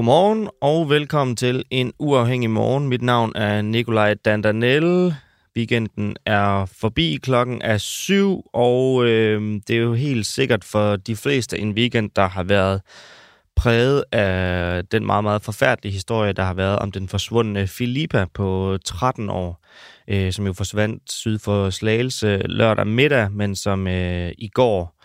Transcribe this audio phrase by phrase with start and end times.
[0.00, 2.88] Godmorgen og velkommen til en uafhængig morgen.
[2.88, 5.14] Mit navn er Nikolaj Dandanel.
[5.56, 11.16] Weekenden er forbi, klokken er syv, og øh, det er jo helt sikkert for de
[11.16, 12.80] fleste en weekend, der har været
[13.56, 18.78] præget af den meget, meget forfærdelige historie, der har været om den forsvundne Filippa på
[18.84, 19.60] 13 år,
[20.10, 25.00] øh, som jo forsvandt syd for Slagelse lørdag middag, men som øh, i går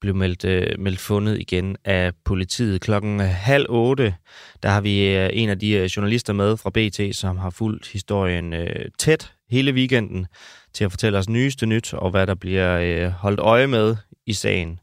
[0.00, 2.80] blev meldt, øh, meldt fundet igen af politiet.
[2.80, 4.14] Klokken øh, halv otte,
[4.62, 7.88] der har vi øh, en af de øh, journalister med fra BT, som har fulgt
[7.88, 10.26] historien øh, tæt hele weekenden
[10.74, 14.32] til at fortælle os nyeste nyt og hvad der bliver øh, holdt øje med i
[14.32, 14.80] sagen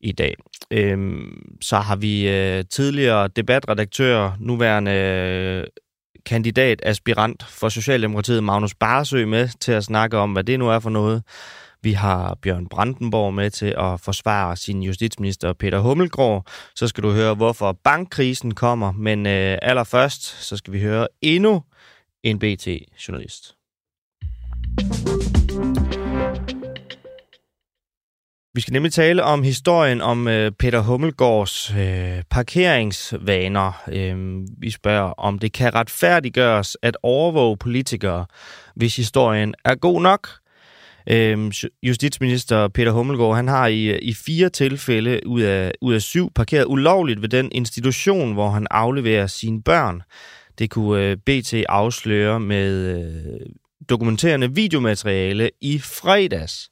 [0.00, 0.34] i dag.
[0.70, 5.66] Øhm, så har vi øh, tidligere debatredaktør, nuværende øh,
[6.28, 10.78] kandidat, aspirant for Socialdemokratiet, Magnus Barsø, med til at snakke om, hvad det nu er
[10.78, 11.22] for noget.
[11.82, 16.46] Vi har Bjørn Brandenborg med til at forsvare sin justitsminister Peter Hummelgaard.
[16.74, 18.92] Så skal du høre, hvorfor bankkrisen kommer.
[18.92, 21.62] Men øh, allerførst, så skal vi høre endnu
[22.22, 23.54] en BT-journalist.
[28.58, 33.82] Vi skal nemlig tale om historien om øh, Peter Hummelgaards øh, parkeringsvaner.
[33.92, 34.16] Øh,
[34.58, 38.26] vi spørger, om det kan retfærdiggøres at overvåge politikere,
[38.76, 40.28] hvis historien er god nok.
[41.10, 46.02] Øh, justitsminister Peter Hummelgaard han har i, øh, i fire tilfælde ud af, ud af
[46.02, 50.02] syv parkeret ulovligt ved den institution, hvor han afleverer sine børn.
[50.58, 53.40] Det kunne øh, BT afsløre med øh,
[53.88, 56.70] dokumenterende videomateriale i fredags.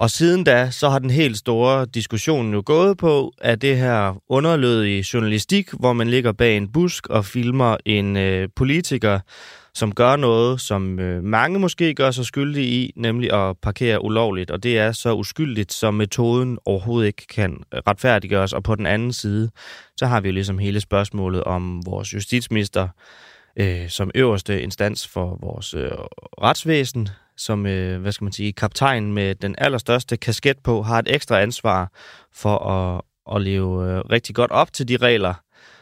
[0.00, 4.22] Og siden da, så har den helt store diskussion jo gået på, at det her
[4.28, 9.20] underlødige journalistik, hvor man ligger bag en busk og filmer en øh, politiker,
[9.74, 14.50] som gør noget, som øh, mange måske gør sig skyldige i, nemlig at parkere ulovligt.
[14.50, 18.52] Og det er så uskyldigt, som metoden overhovedet ikke kan retfærdiggøres.
[18.52, 19.50] Og på den anden side,
[19.96, 22.88] så har vi jo ligesom hele spørgsmålet om vores justitsminister,
[23.56, 25.90] øh, som øverste instans for vores øh,
[26.42, 27.08] retsvæsen,
[27.40, 31.40] som, øh, hvad skal man sige, kaptajn med den allerstørste kasket på, har et ekstra
[31.40, 31.90] ansvar
[32.32, 33.02] for at,
[33.34, 35.34] at leve øh, rigtig godt op til de regler,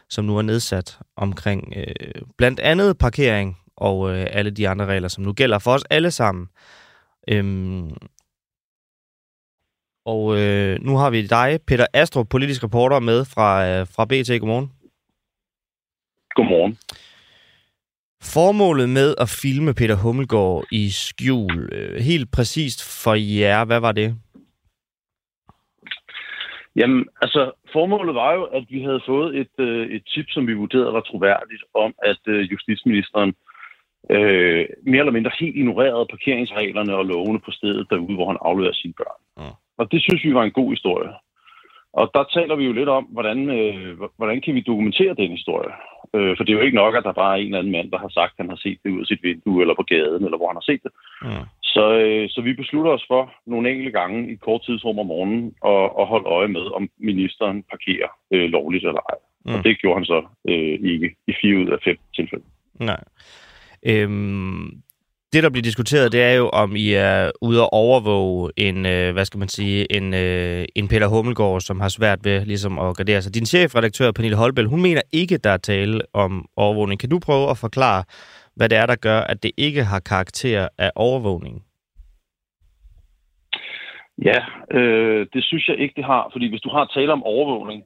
[0.09, 5.09] som nu er nedsat omkring øh, blandt andet parkering og øh, alle de andre regler,
[5.09, 6.49] som nu gælder for os alle sammen.
[7.29, 7.91] Øhm,
[10.07, 14.41] og øh, nu har vi dig, Peter Astrup, politisk reporter, med fra, øh, fra BT.
[14.41, 14.73] Godmorgen.
[16.35, 16.79] Godmorgen.
[18.23, 23.93] Formålet med at filme Peter Hummelgaard i skjul, øh, helt præcist for jer, hvad var
[23.93, 24.17] det?
[26.77, 30.55] Jamen, altså, formålet var jo, at vi havde fået et, øh, et tip, som vi
[30.55, 33.35] vurderede var troværdigt, om at øh, justitsministeren
[34.11, 38.73] øh, mere eller mindre helt ignorerede parkeringsreglerne og lovene på stedet derude, hvor han afleverer
[38.75, 39.21] sine børn.
[39.39, 39.51] Ja.
[39.79, 41.11] Og det synes vi var en god historie.
[42.01, 45.73] Og der taler vi jo lidt om, hvordan, øh, hvordan kan vi dokumentere den historie.
[46.15, 47.91] Øh, for det er jo ikke nok, at der bare er en eller anden mand,
[47.91, 50.25] der har sagt, at han har set det ud af sit vindue, eller på gaden,
[50.25, 50.93] eller hvor han har set det.
[51.25, 51.41] Ja.
[51.75, 55.45] Så, øh, så vi beslutter os for nogle enkelte gange i kort tidsrum om morgenen
[55.73, 59.19] at, at holde øje med, om ministeren parkerer øh, lovligt eller ej.
[59.47, 59.53] Ja.
[59.59, 62.45] Og det gjorde han så øh, ikke i fire ud af fem tilfælde.
[62.91, 63.03] Nej.
[63.87, 64.83] Øhm,
[65.33, 69.13] det, der bliver diskuteret, det er jo, om I er ude at overvåge en, øh,
[69.13, 72.97] hvad skal man sige, en, øh, en Peter Hummelgaard, som har svært ved ligesom at
[72.97, 73.35] gardere sig.
[73.35, 77.01] Din chefredaktør, Pernille Holbæl, hun mener ikke, der er tale om overvågning.
[77.01, 78.05] Kan du prøve at forklare,
[78.57, 81.63] hvad det er, der gør, at det ikke har karakter af overvågning?
[84.25, 84.41] Ja,
[84.79, 86.29] øh, det synes jeg ikke, det har.
[86.33, 87.83] Fordi hvis du har tale om overvågning,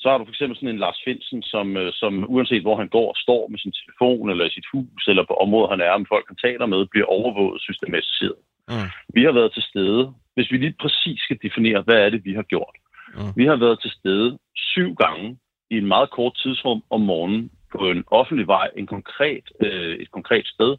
[0.00, 2.88] så har du for eksempel sådan en Lars Finsen, som, øh, som uanset hvor han
[2.88, 6.06] går, står med sin telefon eller i sit hus, eller på området han er, om
[6.06, 8.40] folk han taler med, bliver overvåget systematiseret.
[8.68, 8.88] Mm.
[9.14, 12.34] Vi har været til stede, hvis vi lige præcis skal definere, hvad er det, vi
[12.34, 12.76] har gjort.
[13.14, 13.32] Mm.
[13.36, 15.38] Vi har været til stede syv gange
[15.70, 20.10] i en meget kort tidsrum om morgenen på en offentlig vej, en konkret, øh, et
[20.10, 20.76] konkret sted,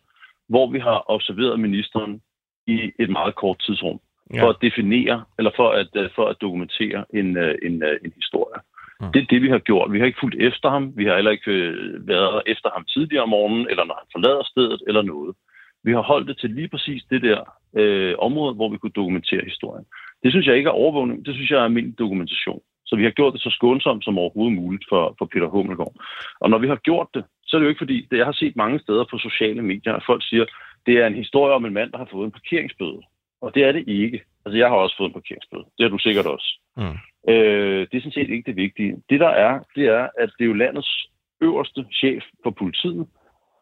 [0.49, 2.21] hvor vi har observeret ministeren
[2.67, 3.99] i et meget kort tidsrum
[4.33, 4.43] ja.
[4.43, 8.59] for at definere, eller for at, øh, for at dokumentere en, øh, en, en historie.
[9.01, 9.11] Mm.
[9.13, 9.93] Det er det, vi har gjort.
[9.93, 10.93] Vi har ikke fulgt efter ham.
[10.95, 14.43] Vi har heller ikke øh, været efter ham tidligere om morgenen, eller når han forlader
[14.43, 15.35] stedet, eller noget.
[15.83, 17.39] Vi har holdt det til lige præcis det der
[17.79, 19.85] øh, område, hvor vi kunne dokumentere historien.
[20.23, 21.25] Det synes jeg ikke er overvågning.
[21.25, 22.61] Det synes jeg er almindelig dokumentation.
[22.85, 25.95] Så vi har gjort det så skånsomt som overhovedet muligt for, for Peter Hummelgaard.
[26.39, 28.37] Og når vi har gjort det, så er det jo ikke fordi, det jeg har
[28.43, 30.45] set mange steder på sociale medier, at folk siger,
[30.85, 33.01] det er en historie om en mand, der har fået en parkeringsbøde.
[33.41, 34.23] Og det er det ikke.
[34.45, 35.65] Altså, jeg har også fået en parkeringsbøde.
[35.77, 36.59] Det har du sikkert også.
[36.77, 36.97] Mm.
[37.31, 38.97] Øh, det er sådan set ikke det vigtige.
[39.09, 41.07] Det der er, det er, at det er jo landets
[41.41, 43.07] øverste chef for politiet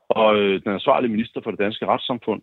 [0.09, 2.41] og øh, den ansvarlige minister for det danske retssamfund,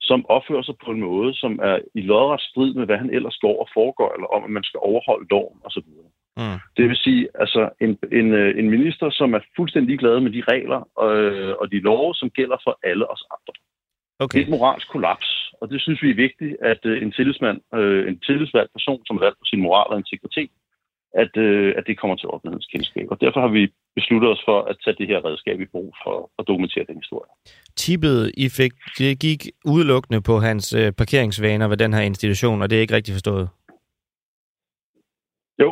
[0.00, 3.36] som opfører sig på en måde, som er i lodret strid med, hvad han ellers
[3.40, 5.88] går og foregår, eller om, at man skal overholde loven osv.
[6.36, 6.58] Mm.
[6.76, 10.42] Det vil sige, altså en, en, øh, en minister, som er fuldstændig glad med de
[10.48, 13.52] regler og, øh, og de love, som gælder for alle os andre.
[14.24, 14.38] Okay.
[14.38, 15.28] Det er et moralsk kollaps,
[15.60, 19.16] og det synes vi er vigtigt, at uh, en tillidsmand, uh, en tillidsvalgt person, som
[19.16, 20.52] er valgt på sin moral og integritet,
[21.22, 23.06] at, uh, at det kommer til offentlighedskendskab.
[23.12, 23.62] Og derfor har vi
[23.98, 27.30] besluttet os for at tage det her redskab i brug for at dokumentere den historie.
[27.76, 29.40] Tippet, I fik, det gik
[29.74, 33.48] udelukkende på hans uh, parkeringsvaner ved den her institution, og det er ikke rigtig forstået?
[35.62, 35.70] Jo.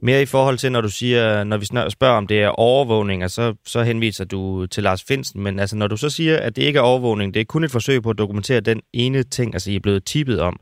[0.00, 3.54] Mere i forhold til, når du siger, når vi spørger om det er overvågning, så,
[3.64, 6.78] så henviser du til Lars Finsen, men altså når du så siger, at det ikke
[6.78, 9.76] er overvågning, det er kun et forsøg på at dokumentere den ene ting, altså I
[9.76, 10.60] er blevet tippet om,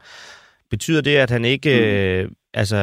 [0.71, 1.85] betyder det, at han ikke, mm.
[1.85, 2.77] øh, altså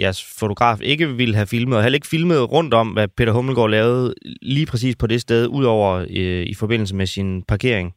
[0.00, 3.70] jeres fotograf ikke ville have filmet, og heller ikke filmet rundt om, hvad Peter Hummelgaard
[3.70, 7.94] lavede lige præcis på det sted, udover øh, i forbindelse med sin parkering?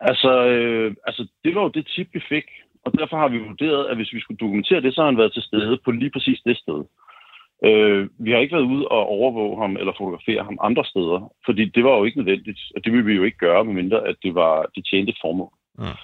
[0.00, 2.44] Altså, øh, altså, det var jo det tip, vi fik
[2.86, 5.32] og derfor har vi vurderet, at hvis vi skulle dokumentere det, så har han været
[5.32, 6.80] til stede på lige præcis det sted.
[7.68, 11.64] Øh, vi har ikke været ude og overvåge ham eller fotografere ham andre steder, fordi
[11.74, 14.34] det var jo ikke nødvendigt, og det ville vi jo ikke gøre, medmindre at det
[14.34, 15.52] var det tjente formål.
[15.78, 15.98] Mm.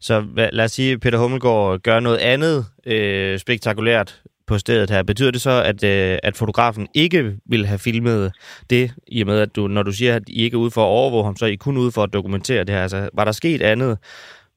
[0.00, 4.90] Så hvad, lad os sige, at Peter Hummelgaard gør noget andet øh, spektakulært på stedet
[4.90, 5.02] her.
[5.02, 8.32] Betyder det så, at, øh, at fotografen ikke vil have filmet
[8.70, 10.80] det, i og med, at du, når du siger, at I ikke er ude for
[10.80, 12.82] at overvåge ham, så er I kun ude for at dokumentere det her?
[12.82, 13.98] Altså, var der sket andet,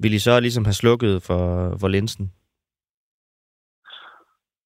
[0.02, 1.44] vil I så ligesom have slukket for,
[1.80, 2.32] for linsen?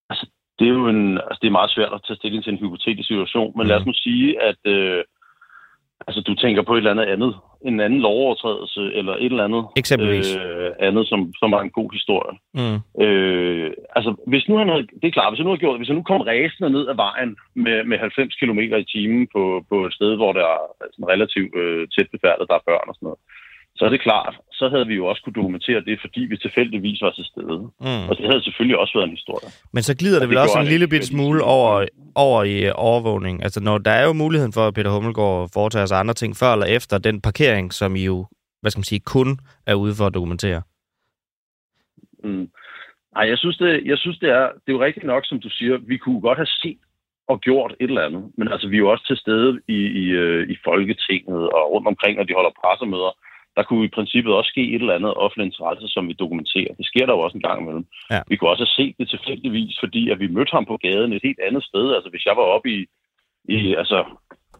[0.09, 0.25] Altså,
[0.59, 3.07] det er jo en, altså, det er meget svært at tage stilling til en hypotetisk
[3.07, 3.69] situation, men mm.
[3.69, 5.03] lad os nu sige, at øh,
[6.07, 7.35] altså, du tænker på et eller andet andet,
[7.65, 10.35] en anden lovovertrædelse, eller et eller andet Eksempelvis.
[10.35, 12.33] Øh, andet, som, som var en god historie.
[12.59, 12.77] Mm.
[13.05, 15.91] Øh, altså, hvis nu han havde, det er klart, hvis han nu havde gjort hvis
[15.91, 19.85] han nu kom ræsende ned ad vejen med, med 90 km i timen på, på
[19.85, 23.07] et sted, hvor der er sådan relativt øh, tæt befærdet, der er børn og sådan
[23.09, 23.21] noget,
[23.77, 27.01] så er det klart, så havde vi jo også kunne dokumentere det, fordi vi tilfældigvis
[27.01, 27.59] var til stede.
[27.87, 28.05] Mm.
[28.09, 29.49] Og det havde selvfølgelig også været en historie.
[29.73, 31.85] Men så glider det vel også en lille bitte smule over,
[32.15, 33.43] over i overvågning.
[33.43, 36.53] Altså, når der er jo muligheden for, at Peter Hummelgaard foretager sig andre ting før
[36.53, 38.27] eller efter den parkering, som I jo,
[38.61, 40.61] hvad skal man sige, kun er ude for at dokumentere.
[42.23, 42.47] Mm.
[43.15, 45.49] Nej, jeg synes, det, jeg synes det, er, det er jo rigtigt nok, som du
[45.49, 45.77] siger.
[45.77, 46.79] Vi kunne godt have set
[47.27, 48.23] og gjort et eller andet.
[48.37, 51.87] Men altså, vi er jo også til stede i, i, øh, i Folketinget og rundt
[51.87, 53.11] omkring, når de holder pressemøder
[53.57, 56.73] der kunne i princippet også ske et eller andet offentlig interesse, som vi dokumenterer.
[56.79, 57.85] Det sker der jo også en gang imellem.
[58.11, 58.21] Ja.
[58.27, 61.27] Vi kunne også have set det tilfældigvis, fordi at vi mødte ham på gaden et
[61.27, 61.95] helt andet sted.
[61.95, 62.79] Altså hvis jeg var oppe i,
[63.49, 63.99] i altså,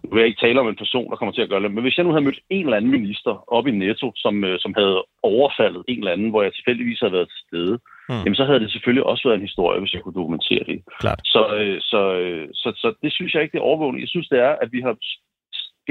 [0.04, 1.84] nu vil jeg ikke tale om en person, der kommer til at gøre det, men
[1.84, 4.74] hvis jeg nu havde mødt en eller anden minister oppe i Netto, som, øh, som
[4.78, 7.76] havde overfaldet en eller anden, hvor jeg tilfældigvis havde været til stede,
[8.10, 8.24] hmm.
[8.24, 10.78] jamen så havde det selvfølgelig også været en historie, hvis jeg kunne dokumentere det.
[11.00, 11.20] Klart.
[11.24, 14.02] Så, øh, så, øh, så, så det synes jeg ikke, det er overvågning.
[14.02, 14.96] Jeg synes, det er, at vi har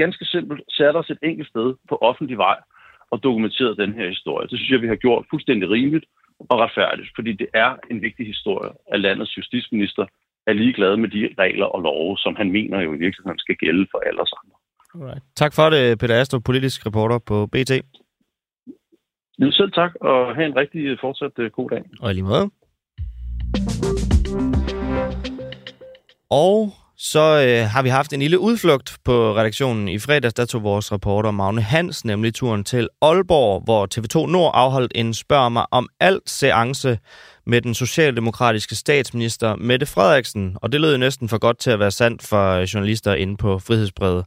[0.01, 2.57] ganske simpelt sat os et enkelt sted på offentlig vej,
[3.15, 4.47] og dokumenteret den her historie.
[4.49, 6.05] Det synes jeg, vi har gjort fuldstændig rimeligt
[6.51, 10.05] og retfærdigt, fordi det er en vigtig historie, at landets justitsminister
[10.47, 13.87] er ligeglad med de regler og love, som han mener jo i virkeligheden skal gælde
[13.91, 14.57] for alle os andre.
[14.95, 15.23] Alright.
[15.35, 17.71] Tak for det, Peter Astrup, politisk reporter på BT.
[19.39, 21.83] Ja, selv tak, og have en rigtig fortsat øh, god dag.
[22.01, 22.49] Og lige måde.
[26.29, 29.87] Og så øh, har vi haft en lille udflugt på redaktionen.
[29.87, 34.51] I fredags der tog vores reporter Magne Hans nemlig turen til Aalborg, hvor TV2 Nord
[34.53, 36.99] afholdt en spørg mig om alt seance
[37.47, 40.57] med den socialdemokratiske statsminister Mette Frederiksen.
[40.61, 43.59] Og det lød næsten for godt til at være sandt for øh, journalister inde på
[43.59, 44.25] Frihedsbrevet.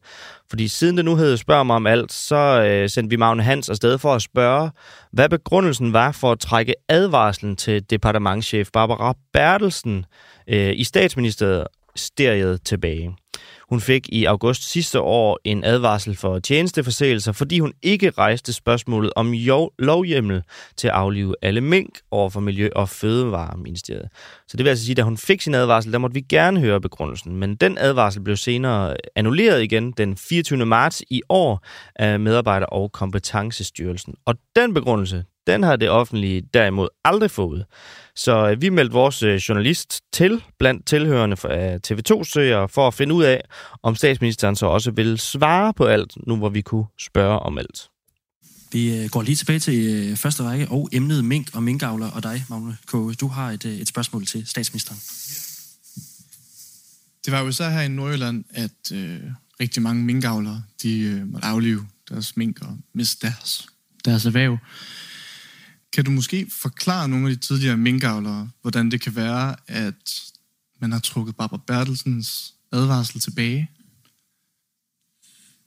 [0.50, 3.68] Fordi siden det nu hed Spørg mig om alt, så øh, sendte vi Magne Hans
[3.68, 4.70] afsted for at spørge,
[5.12, 10.04] hvad begrundelsen var for at trække advarslen til departementchef Barbara Bertelsen
[10.48, 11.66] øh, i statsministeriet
[11.98, 13.16] mysteriet tilbage.
[13.68, 19.12] Hun fik i august sidste år en advarsel for tjenesteforseelser, fordi hun ikke rejste spørgsmålet
[19.16, 19.32] om
[19.78, 20.42] lovhjemmel
[20.76, 24.08] til at aflive alle mink over for Miljø- og Fødevareministeriet.
[24.48, 26.60] Så det vil altså sige, at da hun fik sin advarsel, der måtte vi gerne
[26.60, 27.36] høre begrundelsen.
[27.36, 30.66] Men den advarsel blev senere annulleret igen den 24.
[30.66, 31.64] marts i år
[31.96, 34.14] af Medarbejder- og Kompetencestyrelsen.
[34.26, 37.64] Og den begrundelse, den har det offentlige derimod aldrig fået.
[38.16, 43.14] Så øh, vi meldte vores øh, journalist til blandt tilhørende af TV2-søger for at finde
[43.14, 43.40] ud af,
[43.82, 47.88] om statsministeren så også vil svare på alt, nu hvor vi kunne spørge om alt.
[48.72, 52.44] Vi øh, går lige tilbage til første række og emnet mink og minkavler og dig,
[52.50, 52.92] Magne K.
[53.20, 55.00] Du har et, et spørgsmål til statsministeren.
[57.24, 59.20] Det var jo så her i Nordjylland, at øh,
[59.60, 63.66] rigtig mange minkavlere, de øh, måtte aflive deres mink og miste deres,
[64.04, 64.58] deres erhverv.
[65.92, 70.32] Kan du måske forklare nogle af de tidligere minkavlere, hvordan det kan være, at
[70.80, 73.70] man har trukket Barbara Bertelsens advarsel tilbage?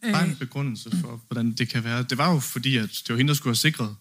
[0.01, 2.03] bare en begrundelse for, hvordan det kan være.
[2.03, 3.95] Det var jo fordi, at det var hende, der skulle have sikret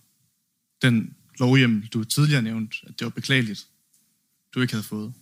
[0.82, 3.66] den lovhjem, du tidligere nævnte, at det var beklageligt,
[4.54, 5.12] du ikke havde fået.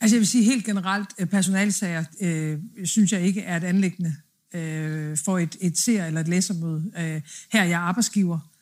[0.00, 4.16] Altså jeg vil sige helt generelt, personalsager øh, synes jeg ikke er et anlæggende
[4.54, 6.92] øh, for et, et ser- eller et læsermøde.
[6.96, 8.53] Øh, her er jeg arbejdsgiver,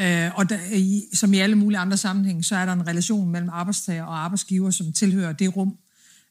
[0.00, 3.30] øh, og der, i, som i alle mulige andre sammenhænge, så er der en relation
[3.30, 5.76] mellem arbejdstager og arbejdsgiver, som tilhører det rum.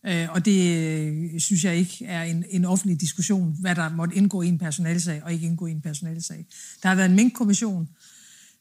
[0.05, 4.15] Øh, og det øh, synes jeg ikke er en, en offentlig diskussion, hvad der måtte
[4.15, 6.46] indgå i en personalsag og ikke indgå i en personalsag.
[6.84, 7.89] Der har været en minkkommission,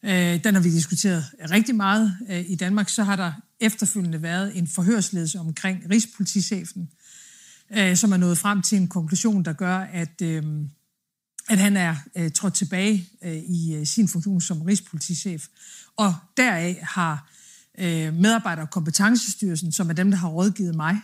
[0.02, 2.88] øh, den har vi diskuteret rigtig meget øh, i Danmark.
[2.88, 6.88] Så har der efterfølgende været en forhørsledelse omkring Rigspolitichefen,
[7.70, 10.42] øh, som er nået frem til en konklusion, der gør, at, øh,
[11.52, 15.46] at han er øh, trådt tilbage øh, i øh, sin funktion som rigspolitichef.
[15.96, 17.30] Og deraf har
[17.78, 21.00] øh, medarbejder- og kompetencestyrelsen, som er dem, der har rådgivet mig,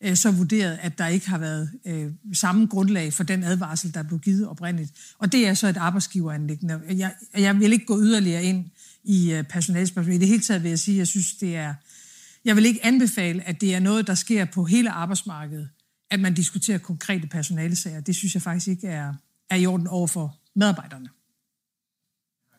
[0.00, 4.02] øh, så vurderet, at der ikke har været øh, samme grundlag for den advarsel, der
[4.02, 4.92] blev givet oprindeligt.
[5.18, 6.80] Og det er så et arbejdsgiveranlæggende.
[6.88, 8.64] Jeg, jeg vil ikke gå yderligere ind
[9.04, 10.14] i øh, personalspørgsmål.
[10.14, 11.74] I det hele taget vil jeg sige, at jeg synes, det er...
[12.44, 15.68] Jeg vil ikke anbefale, at det er noget, der sker på hele arbejdsmarkedet,
[16.10, 18.00] at man diskuterer konkrete personalesager.
[18.00, 19.14] Det synes jeg faktisk ikke er,
[19.50, 21.08] er i orden over for medarbejderne.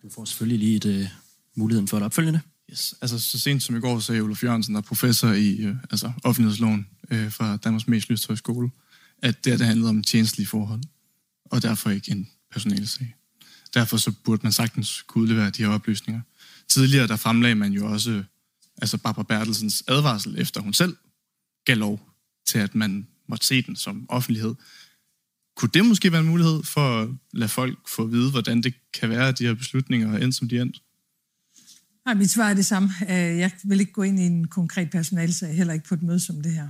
[0.03, 1.09] Du får selvfølgelig lige et, uh,
[1.55, 2.41] muligheden for et opfølgende.
[2.71, 2.95] Yes.
[3.01, 6.11] Altså, så sent som i går sagde Olof Jørgensen, der er professor i øh, altså,
[6.23, 8.71] offentlighedsloven øh, fra Danmarks mest lyst skole,
[9.21, 10.81] at det, det handlede om tjenestlige forhold,
[11.45, 13.15] og derfor ikke en personalesag.
[13.73, 16.21] Derfor så burde man sagtens kunne udlevere de her oplysninger.
[16.67, 18.23] Tidligere der fremlagde man jo også
[18.81, 20.97] altså Barbara Bertelsens advarsel, efter hun selv
[21.65, 22.09] gav lov
[22.45, 24.55] til, at man måtte se den som offentlighed.
[25.57, 28.73] Kunne det måske være en mulighed for at lade folk få at vide, hvordan det
[28.99, 30.77] kan være, at de her beslutninger er endt, som de er endt?
[32.05, 32.89] Nej, mit svar er det samme.
[33.01, 36.19] Øh, jeg vil ikke gå ind i en konkret personalsag, heller ikke på et møde
[36.19, 36.69] som det her.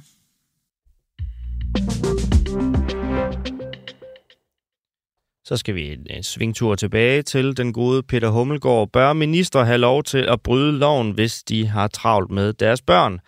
[5.47, 8.89] Så skal vi en svingtur tilbage til den gode Peter Hummelgaard.
[8.93, 13.19] Bør minister have lov til at bryde loven, hvis de har travlt med deres børn?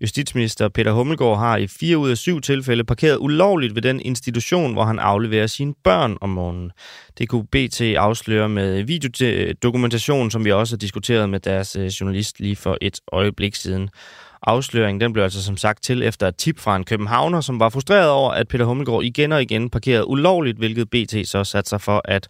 [0.00, 4.72] Justitsminister Peter Hummelgaard har i fire ud af syv tilfælde parkeret ulovligt ved den institution,
[4.72, 6.70] hvor han afleverer sine børn om morgenen.
[7.18, 12.40] Det kunne BT afsløre med videodokumentation, som vi også har diskuteret med deres øh, journalist
[12.40, 13.90] lige for et øjeblik siden.
[14.42, 17.68] Afsløringen den blev altså som sagt til efter et tip fra en københavner, som var
[17.68, 21.80] frustreret over, at Peter Hummelgaard igen og igen parkerede ulovligt, hvilket BT så satte sig
[21.80, 22.28] for at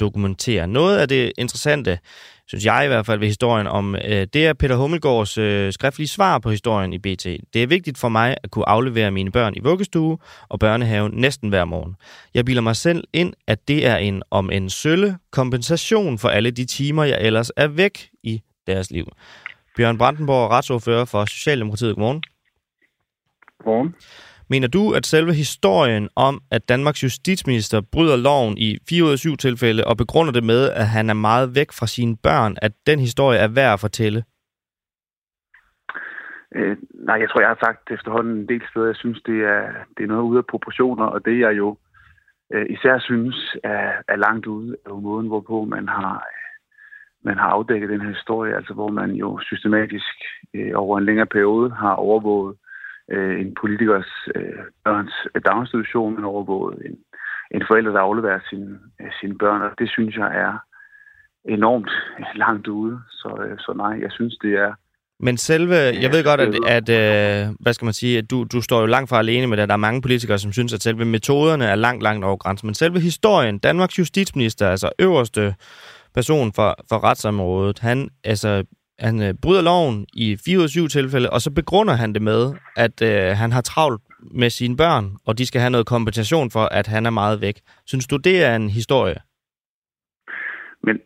[0.00, 0.66] dokumentere.
[0.66, 1.98] Noget af det interessante,
[2.46, 6.08] synes jeg i hvert fald ved historien om, øh, det er Peter Hummelgaards øh, skriftlige
[6.08, 7.24] svar på historien i BT.
[7.54, 10.18] Det er vigtigt for mig at kunne aflevere mine børn i vuggestue
[10.48, 11.96] og børnehave næsten hver morgen.
[12.34, 16.50] Jeg bilder mig selv ind, at det er en om en sølle kompensation for alle
[16.50, 19.06] de timer, jeg ellers er væk i deres liv.
[19.76, 21.94] Bjørn Brandenborg, retsordfører for Socialdemokratiet.
[21.94, 22.22] Godmorgen.
[23.58, 23.94] Godmorgen.
[24.50, 29.18] Mener du, at selve historien om, at Danmarks justitsminister bryder loven i 4 ud af
[29.18, 32.72] 7 tilfælde og begrunder det med, at han er meget væk fra sine børn, at
[32.86, 34.24] den historie er værd at fortælle?
[36.56, 39.62] Øh, nej, jeg tror, jeg har sagt efterhånden en del steder, jeg synes, det er,
[39.96, 41.76] det er noget ude af proportioner, og det jeg jo
[42.52, 46.26] øh, især synes er, er langt ude af måden, hvorpå man har
[47.24, 50.14] man har afdækket den her historie, altså hvor man jo systematisk
[50.54, 52.56] øh, over en længere periode har overvåget
[53.10, 55.14] øh, en politikers øh, børns
[55.46, 56.96] daginstitution, men overvåget en,
[57.54, 58.64] en forælder, der afleverer sin,
[59.00, 60.54] øh, sine børn, og det synes jeg er
[61.44, 61.90] enormt
[62.34, 63.00] langt ude.
[63.10, 64.72] Så, øh, så nej, jeg synes, det er
[65.20, 68.60] men selve, jeg ved godt, at, at øh, hvad skal man sige, at du, du
[68.62, 69.68] står jo langt fra alene med det.
[69.68, 72.66] Der er mange politikere, som synes, at selve metoderne er langt, langt over grænsen.
[72.66, 75.54] Men selve historien, Danmarks justitsminister, altså øverste
[76.14, 78.64] person for, for retsområdet, han, altså,
[78.98, 82.54] han øh, bryder loven i 4 ud 7 tilfælde, og så begrunder han det med,
[82.76, 84.02] at øh, han har travlt
[84.42, 87.56] med sine børn, og de skal have noget kompensation for, at han er meget væk.
[87.86, 89.20] Synes du, det er en historie?
[90.86, 91.00] Men,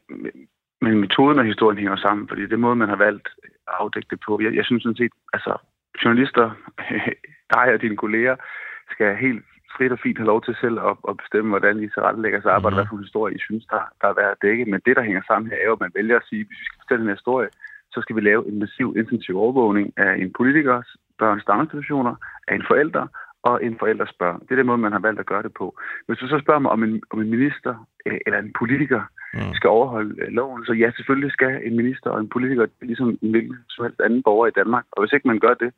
[0.81, 3.29] men metoden og historien hænger sammen, fordi det måde, man har valgt
[3.69, 4.41] at afdække det på.
[4.43, 5.53] Jeg, jeg synes sådan set, altså
[6.05, 6.47] journalister,
[7.55, 8.37] dig og dine kolleger,
[8.91, 9.45] skal helt
[9.77, 12.75] frit og fint have lov til selv at, at bestemme, hvordan I tilrettelægger sig arbejde,
[12.75, 12.79] mm.
[12.79, 14.65] hvad for en historie I synes, der, der er værd at dække.
[14.65, 16.61] Men det, der hænger sammen her, er jo, at man vælger at sige, at hvis
[16.61, 17.49] vi skal fortælle den her historie,
[17.95, 22.15] så skal vi lave en massiv intensiv overvågning af en politikers børns daginstitutioner,
[22.49, 23.07] af en forælder
[23.43, 24.41] og en forældres børn.
[24.41, 25.67] Det er den måde, man har valgt at gøre det på.
[26.07, 27.75] Hvis du så spørger mig, om en, om en minister
[28.07, 29.03] øh, eller en politiker
[29.35, 29.55] mm.
[29.55, 33.31] skal overholde øh, loven, så ja, selvfølgelig skal en minister og en politiker, ligesom en
[33.31, 34.85] hvilken som helst anden borger i Danmark.
[34.93, 35.71] Og hvis ikke man gør det,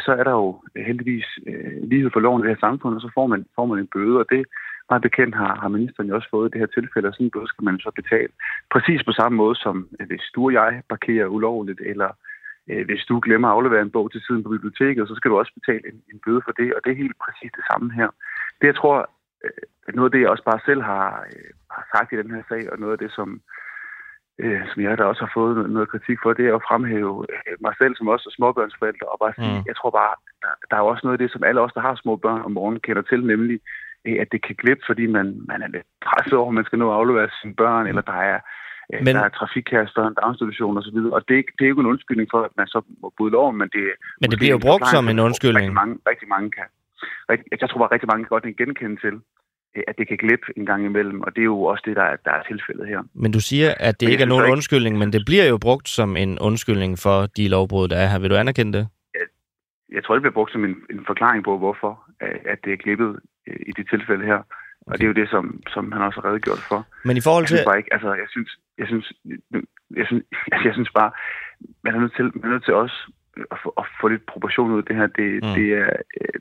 [0.00, 3.00] så er der jo øh, heldigvis øh, lighed for loven i det her samfund, og
[3.00, 4.46] så får man, får man en bøde, og det
[4.90, 7.30] meget bekendt har, har ministeren jo også fået i det her tilfælde, og sådan en
[7.30, 8.32] bøde skal man så betale.
[8.74, 12.10] Præcis på samme måde som øh, hvis du og jeg parkerer ulovligt, eller
[12.70, 15.38] øh, hvis du glemmer at aflevere en bog til siden på biblioteket, så skal du
[15.38, 18.08] også betale en, en bøde for det, og det er helt præcis det samme her.
[18.60, 18.98] Det jeg tror
[19.44, 22.42] øh, noget af det, jeg også bare selv har, øh, har sagt i den her
[22.48, 23.28] sag, og noget af det, som,
[24.38, 27.56] øh, som jeg der også har fået noget kritik for, det er at fremhæve øh,
[27.60, 29.64] mig selv som også småbørnsforældre, og bare sige, mm.
[29.70, 31.94] jeg tror bare, der, der er også noget af det, som alle os, der har
[31.94, 33.60] små børn om morgenen, kender til, nemlig
[34.06, 36.86] øh, at det kan glippe, fordi man, man er lidt presset over, man skal nå
[36.90, 37.88] at aflevere sine børn, mm.
[37.88, 38.38] eller der er
[38.90, 42.28] men, der er trafikkaster, en daginstitution osv., og det er, det er ikke en undskyldning
[42.30, 43.84] for, at man så må bryde loven, men det,
[44.20, 45.66] men det bliver jo brugt som en undskyldning.
[45.66, 46.68] Rigtig mange, rigtig mange kan.
[47.60, 49.14] Jeg tror bare, rigtig mange kan godt genkende til,
[49.88, 52.16] at det kan glippe en gang imellem, og det er jo også det, der er,
[52.24, 53.00] der er tilfældet her.
[53.14, 54.52] Men du siger, at det men ikke er nogen ikke...
[54.52, 58.18] undskyldning, men det bliver jo brugt som en undskyldning for de lovbrud, der er her.
[58.18, 58.88] Vil du anerkende det?
[59.14, 59.26] Jeg,
[59.92, 62.02] jeg tror, det bliver brugt som en, en forklaring på, hvorfor
[62.52, 64.40] at det er glippet øh, i det tilfælde her.
[64.86, 64.92] Okay.
[64.92, 66.86] Og det er jo det, som, som han også har redegjort for.
[67.04, 67.54] Men i forhold til...
[67.54, 69.12] Jeg synes bare ikke, altså, jeg synes, jeg synes,
[69.96, 71.10] jeg synes, altså, jeg synes bare,
[71.84, 72.98] man er nødt til, man er nødt til også
[73.54, 75.06] at få, at få lidt proportion ud af det her.
[75.06, 75.54] Det, mm.
[75.56, 76.38] det, er, øh,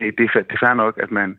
[0.00, 1.38] det, det, er, det er fair nok, at man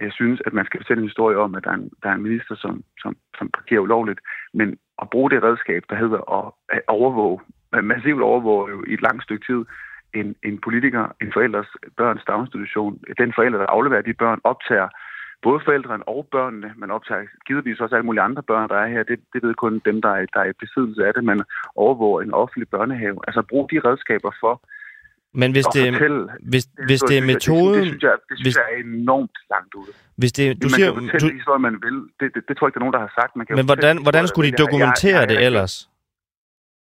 [0.00, 2.14] jeg synes, at man skal fortælle en historie om, at der er en, der er
[2.14, 4.20] en minister, som, som, som parkerer ulovligt,
[4.54, 6.20] men at bruge det redskab, der hedder
[6.72, 7.40] at, overvåge,
[7.82, 9.64] massivt overvåge jo i et langt stykke tid,
[10.14, 14.88] en, en politiker, en forældres børns daginstitution, den forælder, der afleverer de børn, optager
[15.42, 19.02] både forældrene og børnene, men optager givetvis også alle mulige andre børn, der er her.
[19.02, 21.42] Det, det ved kun dem, der er, der er i besiddelse af det, men
[21.76, 23.18] overvåger en offentlig børnehave.
[23.26, 24.54] Altså bruge de redskaber for
[25.40, 27.74] men hvis det, fortælle, hvis, det, hvis det er metoden...
[27.74, 29.92] Det, det, synes jeg, det synes hvis, jeg er enormt langt ude.
[30.20, 31.96] Hvis det, du man siger, kan fortælle du, historie, man vil.
[32.20, 33.32] Det, det, det, tror jeg ikke, der er nogen, der har sagt.
[33.36, 35.74] Man kan men hvordan, hvordan skulle de dokumentere jeg, jeg, jeg, det ellers?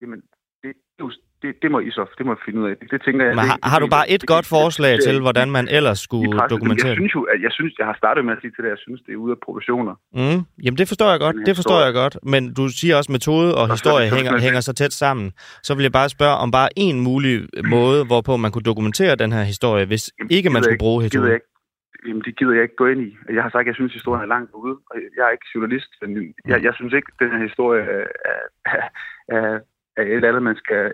[0.00, 0.20] Jamen,
[0.62, 1.02] det, det,
[1.46, 2.76] det, det må I så det må I finde ud af.
[2.76, 3.34] Det, det tænker jeg...
[3.34, 6.96] Men har, har du bare et godt forslag til, hvordan man ellers skulle dokumentere Jeg
[6.96, 8.82] synes jo, at jeg, synes, jeg har startet med at sige til det, at jeg
[8.86, 9.94] synes, det er ude af proportioner.
[10.14, 11.36] Mm, jamen, det forstår jeg godt.
[11.46, 12.14] Det forstår jeg godt.
[12.22, 15.32] Men du siger også, at metode og historie hænger, hænger så tæt sammen.
[15.62, 17.34] Så vil jeg bare spørge om bare en mulig
[17.74, 21.34] måde, hvorpå man kunne dokumentere den her historie, hvis jamen, ikke man skulle bruge historie.
[21.34, 21.46] Ikke.
[22.08, 23.10] Jamen, det gider jeg ikke gå ind i.
[23.36, 24.76] Jeg har sagt, at jeg synes, at historien er langt ude.
[25.16, 26.10] Jeg er ikke journalist, men
[26.50, 28.42] jeg, jeg synes ikke, at den her historie er, er,
[29.36, 29.58] er,
[29.96, 30.92] af et eller andet, man skal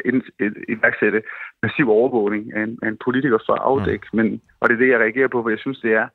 [0.68, 1.22] iværksætte
[1.62, 4.06] massiv overvågning af en, af en politiker for at afdække.
[4.12, 4.16] Mm.
[4.16, 6.06] Men, og det er det, jeg reagerer på, for jeg synes, det er,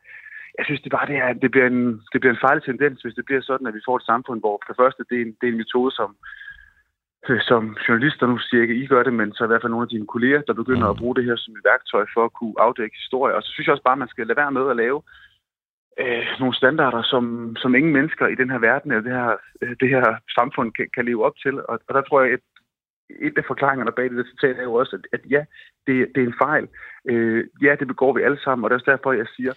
[0.57, 3.15] jeg synes det bare, det, er, det, bliver en, det bliver en farlig tendens, hvis
[3.15, 5.35] det bliver sådan, at vi får et samfund, hvor for det første, det er en,
[5.39, 6.09] det er en metode, som,
[7.49, 9.93] som journalister nu siger ikke, I gør det, men så i hvert fald nogle af
[9.95, 10.93] dine kolleger, der begynder mm.
[10.93, 13.35] at bruge det her som et værktøj for at kunne afdække historie.
[13.35, 15.01] Og så synes jeg også bare, at man skal lade være med at lave
[16.01, 19.29] øh, nogle standarder, som, som ingen mennesker i den her verden eller det her,
[19.81, 20.05] det her
[20.37, 21.55] samfund kan, kan leve op til.
[21.69, 22.39] Og, og der tror jeg, at
[23.09, 25.41] et af forklaringerne bag det citat er jo også, at, at ja,
[25.87, 26.67] det, det er en fejl.
[27.09, 29.53] Øh, ja, det begår vi alle sammen, og det er også derfor, jeg siger,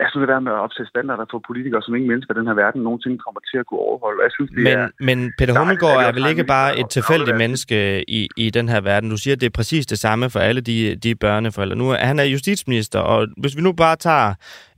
[0.00, 2.46] jeg synes, det er med at opsætte standarder for politikere, som ingen mennesker i den
[2.46, 4.22] her verden nogensinde kommer til at kunne overholde.
[4.22, 7.36] Jeg synes, det men, er, men Peter Hummelgaard er, er vel ikke bare et tilfældigt
[7.36, 7.76] menneske
[8.10, 9.10] i, i den her verden.
[9.10, 11.76] Du siger, at det er præcis det samme for alle de, de børneforældre.
[11.76, 14.34] Nu er han er justitsminister, og hvis vi nu bare tager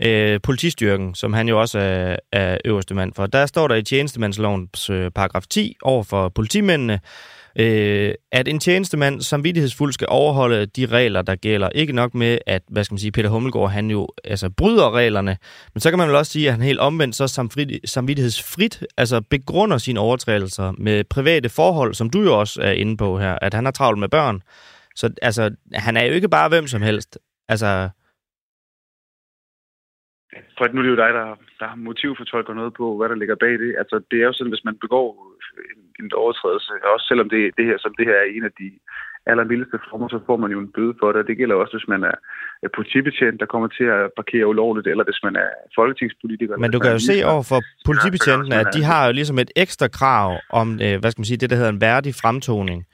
[0.06, 3.82] øh, politistyrken, som han jo også er, er øverste mand for, der står der i
[3.82, 7.00] tjenestemandslovens øh, paragraf 10 over for politimændene,
[7.58, 11.68] øh, at en tjenestemand samvittighedsfuldt skal overholde de regler, der gælder.
[11.68, 15.36] Ikke nok med, at hvad skal man sige, Peter Hummelgaard, han jo altså, bryder reglerne,
[15.74, 17.26] men så kan man vel også sige, at han helt omvendt så
[17.84, 23.18] samvittighedsfrit altså begrunder sine overtrædelser med private forhold, som du jo også er inde på
[23.18, 24.42] her, at han har travlt med børn.
[24.96, 27.18] Så altså, han er jo ikke bare hvem som helst.
[27.48, 27.88] Altså,
[30.56, 31.26] for nu er det jo dig, der,
[31.60, 33.70] der har motivfortolker noget på, hvad der ligger bag det.
[33.82, 35.08] Altså, det er jo sådan, hvis man begår
[35.72, 38.68] en, en overtrædelse, også selvom det, det her, som det her er en af de
[39.30, 41.26] allermildeste former, så får man jo en bøde for det.
[41.30, 42.02] Det gælder også, hvis man
[42.64, 46.56] er politibetjent, der kommer til at parkere ulovligt, eller hvis man er folketingspolitiker.
[46.56, 49.88] Men du kan jo se over for politibetjentene, at de har jo ligesom et ekstra
[49.88, 50.28] krav
[50.60, 52.86] om, øh, hvad skal man sige, det der hedder en værdig fremtoning.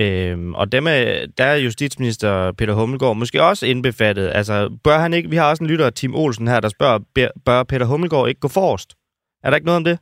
[0.00, 4.30] Øhm, og dem er, der er justitsminister Peter Hummelgaard måske også indbefattet.
[4.34, 6.98] Altså, bør han ikke, vi har også en lytter, Tim Olsen her, der spørger,
[7.44, 8.96] bør Peter Hummelgaard ikke gå forrest?
[9.44, 9.98] Er der ikke noget om det?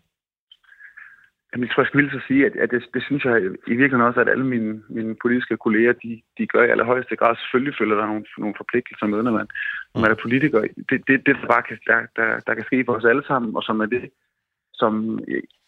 [1.54, 3.37] Jamen, jeg tror, jeg skal vildt sige, at, at det, det, synes jeg
[3.72, 7.37] i virkeligheden også, at alle mine, mine politiske kolleger, de, de gør i allerhøjeste grad.
[7.37, 9.46] Selvfølgelig følger der nogle, nogle forpligtelser med, når man,
[9.92, 10.61] når man er politiker.
[10.90, 13.57] Det, det, det der bare kan, der, der, der kan ske for os alle sammen,
[13.57, 14.02] og som er det,
[14.81, 15.19] som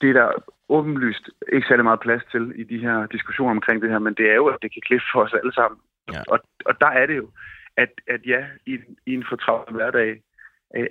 [0.00, 0.30] det er der
[0.68, 4.30] åbenlyst ikke særlig meget plads til i de her diskussioner omkring det her, men det
[4.30, 5.80] er jo, at det kan klippe for os alle sammen.
[6.12, 6.22] Ja.
[6.28, 7.28] Og, og der er det jo,
[7.76, 8.74] at, at ja, i,
[9.06, 10.22] i en fortravlet hverdag,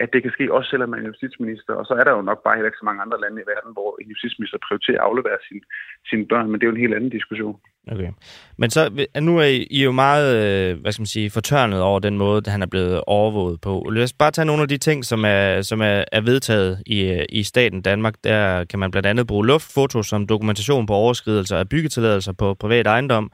[0.03, 1.73] at det kan ske også selvom man er justitsminister.
[1.73, 3.73] Og så er der jo nok bare heller ikke så mange andre lande i verden,
[3.73, 5.63] hvor en justitsminister prioriterer at aflevere sin,
[6.09, 7.59] sine børn, men det er jo en helt anden diskussion.
[7.91, 8.09] Okay.
[8.57, 11.99] Men så, øh, nu er I jo meget, øh, hvad skal man sige, fortørnet over
[11.99, 13.89] den måde, han er blevet overvåget på.
[13.91, 17.01] Lad os bare tage nogle af de ting, som er, som er, er vedtaget i,
[17.01, 18.13] øh, i staten Danmark.
[18.23, 22.87] Der kan man blandt andet bruge luftfotos som dokumentation på overskridelser af byggetilladelser på privat
[22.87, 23.31] ejendom.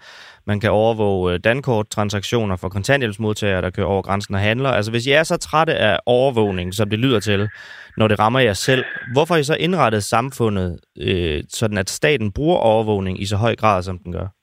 [0.47, 4.69] Man kan overvåge dankort-transaktioner for kontanthjælpsmodtagere, der kører over grænsen og handler.
[4.69, 7.49] Altså hvis I er så trætte af overvågning, som det lyder til,
[7.97, 8.83] når det rammer jer selv,
[9.13, 13.55] hvorfor har I så indrettet samfundet, øh, sådan at staten bruger overvågning i så høj
[13.55, 14.40] grad, som den gør?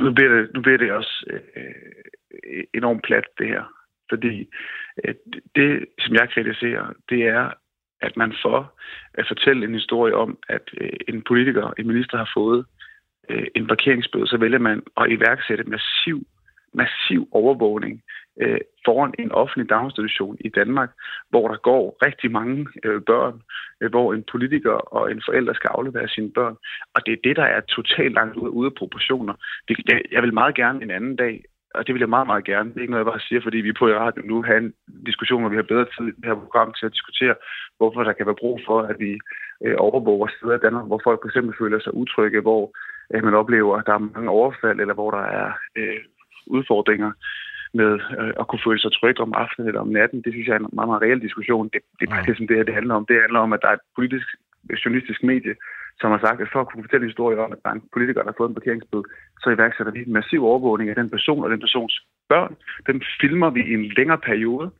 [0.00, 3.64] Nu bliver det, nu bliver det også øh, enormt plat, det her.
[4.10, 4.48] Fordi
[5.04, 5.14] øh,
[5.56, 7.50] det, som jeg kritiserer, det er,
[8.00, 8.74] at man for
[9.14, 12.66] at fortælle en historie om, at øh, en politiker, en minister har fået
[13.28, 16.26] øh, en parkeringsbøde, så vælger man at iværksætte massiv,
[16.74, 18.02] massiv overvågning
[18.40, 20.90] øh, foran en offentlig daginstitution i Danmark,
[21.30, 23.42] hvor der går rigtig mange øh, børn,
[23.80, 26.56] øh, hvor en politiker og en forælder skal aflevere sine børn.
[26.94, 29.34] Og det er det, der er totalt langt ude, ude af proportioner.
[29.68, 32.44] Det, jeg, jeg vil meget gerne en anden dag og det vil jeg meget, meget
[32.44, 32.70] gerne.
[32.70, 34.58] Det er ikke noget, jeg bare siger, fordi vi er på i radio nu have
[34.58, 34.72] en
[35.06, 37.34] diskussion, hvor vi har bedre tid i det her program til at diskutere,
[37.78, 39.12] hvorfor der kan være brug for, at vi
[39.64, 41.58] øh, overvåger steder i Danmark, hvor folk f.eks.
[41.58, 42.62] føler sig utrygge, hvor
[43.14, 46.00] øh, man oplever, at der er mange overfald, eller hvor der er øh,
[46.56, 47.12] udfordringer
[47.74, 50.22] med øh, at kunne føle sig tryg om aftenen eller om natten.
[50.22, 51.68] Det synes jeg er en meget, meget reel diskussion.
[51.72, 53.06] Det, det er bare det, som det her det handler om.
[53.06, 54.28] Det handler om, at der er et politisk
[54.84, 55.54] journalistisk medie,
[56.00, 57.88] som har sagt, at for at kunne fortælle en historie om, at der er en
[57.92, 59.04] politiker, der har fået en parkeringsbøde,
[59.42, 61.94] så iværksætter vi en massiv overvågning af den person og den persons
[62.28, 62.56] børn.
[62.86, 64.70] Den filmer vi i en længere periode,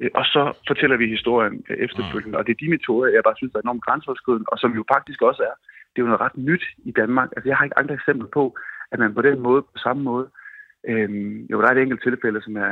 [0.00, 2.38] øh, og så fortæller vi historien øh, efterfølgende.
[2.38, 5.22] Og det er de metoder, jeg bare synes er enormt grænseoverskridende, og som jo faktisk
[5.22, 5.54] også er,
[5.90, 7.28] det er jo noget ret nyt i Danmark.
[7.36, 8.44] Altså, jeg har ikke andre eksempler på,
[8.92, 10.26] at man på den måde, på samme måde,
[10.90, 12.70] Øhm, jo, der er et enkelt tilfælde, som er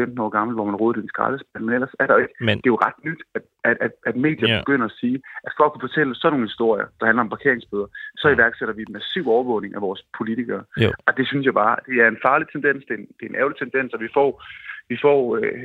[0.00, 2.34] 10-15 år gammel, hvor man rådede en skraldespand, men ellers er der ikke.
[2.40, 2.58] Men...
[2.58, 4.60] Det er jo ret nyt, at, at, at, at medier yeah.
[4.62, 7.88] begynder at sige, at for at kunne fortælle sådan nogle historier, der handler om parkeringsbøder,
[8.16, 10.62] så iværksætter vi en massiv overvågning af vores politikere.
[10.84, 10.92] Jo.
[11.06, 13.30] Og det synes jeg bare, det er en farlig tendens, det er en, det er
[13.30, 14.30] en ærgerlig tendens, og vi får
[14.88, 15.62] vi får øh,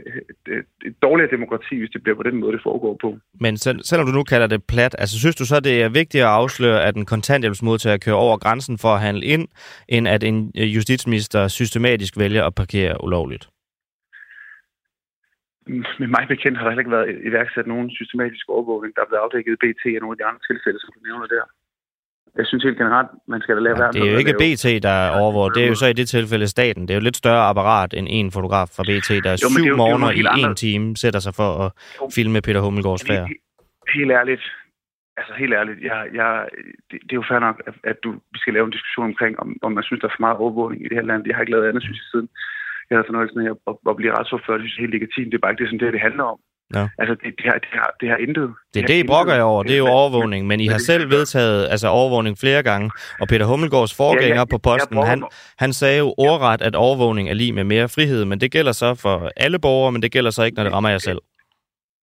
[0.86, 3.18] et dårligere demokrati, hvis det bliver på den måde, det foregår på.
[3.40, 6.24] Men selv, selvom du nu kalder det plat, altså synes du så, det er vigtigt
[6.24, 9.48] at afsløre, at en kontanthjælpsmodtager kører over grænsen for at handle ind,
[9.90, 13.50] end at en øh, justitsminister systematisk vælger at parkere ulovligt?
[16.00, 19.24] Med mig bekendt har der heller ikke været iværksat nogen systematisk overvågning, der er blevet
[19.26, 21.44] afdækket BT og nogle af de andre tilfælde, som du nævner der
[22.38, 24.98] jeg synes helt generelt, man skal da lade være Det er jo ikke BT, der
[25.22, 25.50] overvåger.
[25.50, 26.82] Det er jo så i det tilfælde staten.
[26.82, 30.12] Det er jo lidt større apparat end en fotograf fra BT, der jo, syv morgener
[30.12, 32.10] i en time sætter sig for at jo.
[32.16, 33.30] filme Peter Hummelgaards færd.
[33.96, 34.44] Helt ærligt,
[35.18, 36.30] altså helt ærligt, jeg, jeg,
[36.90, 39.40] det, det er jo fair nok, at, at du, vi skal lave en diskussion omkring,
[39.40, 41.28] om, om man synes, der er for meget overvågning i det her land.
[41.28, 42.30] Jeg har ikke lavet andet, synes jeg, siden
[42.88, 44.58] jeg havde fornøjelsen af at, at blive retsordfører.
[44.58, 45.30] Det synes jeg er helt legitimt.
[45.32, 46.40] Det er bare ikke det, som det, det handler om.
[46.76, 46.88] Ja.
[46.98, 48.54] Altså, det, det, har, det, har, det har intet.
[48.74, 49.64] Det er det, I brokker jer over.
[49.64, 52.92] Det er jo overvågning, men I har selv vedtaget altså, overvågning flere gange.
[53.22, 55.24] Og Peter Hummelgaards forgænger ja, ja, på posten, han,
[55.58, 58.96] han sagde jo ordret, at overvågning er lige med mere frihed, men det gælder så
[58.96, 61.22] for alle borgere, men det gælder så ikke, når det rammer jer selv.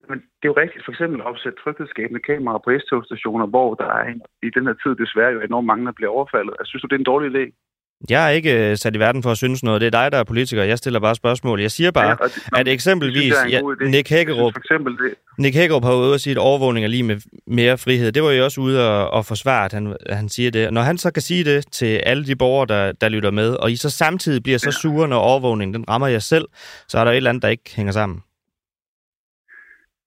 [0.08, 3.88] Men det er jo rigtigt for eksempel at opsætte tryghedsskabende kameraer på S-togstationer, hvor der
[3.98, 4.04] er
[4.48, 6.54] i den her tid desværre jo enormt mange, der bliver overfaldet.
[6.60, 7.44] Jeg synes du, det er en dårlig idé?
[8.08, 9.80] Jeg er ikke øh, sat i verden for at synes noget.
[9.80, 10.62] Det er dig, der er politiker.
[10.62, 11.60] Jeg stiller bare spørgsmål.
[11.60, 15.14] Jeg siger bare, ja, det, at eksempelvis det ja, Nick Hækkerup, for eksempel det.
[15.38, 18.12] Nick Hækkerup har ude at sige, at overvågning er lige med mere frihed.
[18.12, 20.72] Det var jo også ude at, at forsvare, at han, at han siger det.
[20.72, 23.72] Når han så kan sige det til alle de borgere, der, der lytter med, og
[23.72, 26.48] I så samtidig bliver så sure, når overvågningen den rammer jer selv,
[26.88, 28.22] så er der et eller andet, der ikke hænger sammen.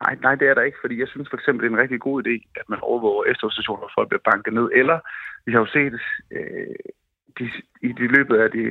[0.03, 1.99] Nej, nej, det er der ikke, fordi jeg synes for eksempel, det er en rigtig
[1.99, 4.67] god idé, at man overvåger efterstationer, hvor folk bliver banket ned.
[4.81, 4.97] Eller
[5.45, 5.93] vi har jo set
[6.35, 6.75] øh,
[7.39, 7.45] de,
[7.81, 8.65] i de løbet af de,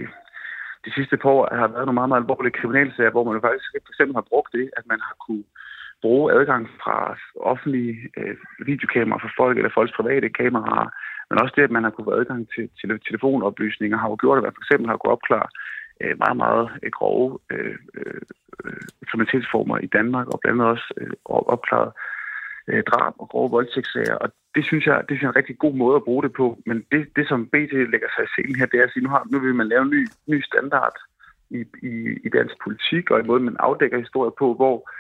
[0.85, 3.93] de sidste par år har været nogle meget, meget alvorlige kriminalsager, hvor man faktisk for
[3.93, 5.45] eksempel har brugt det, at man har kunne
[6.03, 7.17] bruge adgang fra
[7.53, 10.89] offentlige øh, videokameraer for folk, eller folks private kameraer,
[11.29, 14.39] men også det, at man har kunne få adgang til, til telefonoplysninger, har jo gjort,
[14.39, 15.49] at man for eksempel har kunne opklare
[16.03, 18.21] øh, meget, meget øh, grove øh, øh,
[19.09, 21.13] kriminalitetsformer i Danmark, og blandt andet også øh,
[21.55, 21.93] opklaret
[22.69, 24.17] øh, drab og grove voldtægtssager.
[24.25, 26.47] Og det synes jeg, det er en rigtig god måde at bruge det på.
[26.67, 29.11] Men det, det som BT lægger sig i scenen her, det er at sige, nu,
[29.11, 30.97] har, nu vil man lave en ny, ny standard
[31.51, 31.93] i, i,
[32.27, 34.91] i dansk politik, og i måden, man afdækker historier på, hvor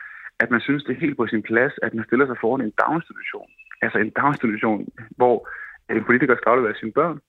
[0.43, 2.79] at man synes, det er helt på sin plads, at man stiller sig foran en
[2.83, 3.49] daginstitution.
[3.83, 5.49] Altså en daginstitution, hvor
[5.91, 7.21] en politiker skal aflevere sine børn,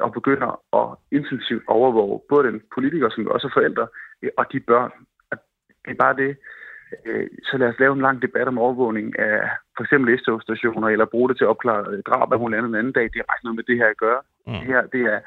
[0.00, 0.88] og begynder at
[1.18, 3.86] intensivt overvåge både den politiker, som også er forældre,
[4.38, 4.92] og de børn.
[5.30, 5.36] Og
[5.84, 6.36] det er bare det,
[7.48, 11.28] så lad os lave en lang debat om overvågning af for eksempel S-togstationer, eller bruge
[11.28, 13.02] det til at opklare øh, drab af hun en anden dag.
[13.02, 14.20] Det har ikke noget med det her at gøre.
[14.46, 14.52] Mm.
[14.52, 15.20] Det her, det er,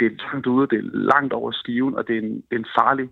[0.00, 2.62] det er tungt ude, det er langt over skiven, og det er en, det er
[2.64, 3.08] en farlig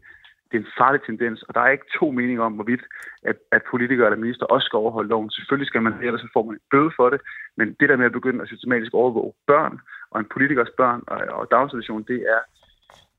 [0.54, 2.84] det er en farlig tendens, og der er ikke to meninger om, hvorvidt
[3.22, 5.30] at, at politikere eller minister også skal overholde loven.
[5.30, 7.20] Selvfølgelig skal man det, ellers så får man en bøde for det,
[7.56, 11.18] men det der med at begynde at systematisk overvåge børn, og en politikers børn og,
[11.38, 12.40] og daginstitution, det er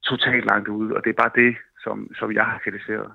[0.04, 3.12] totalt langt ude, og det er bare det, som, som jeg har kritiseret.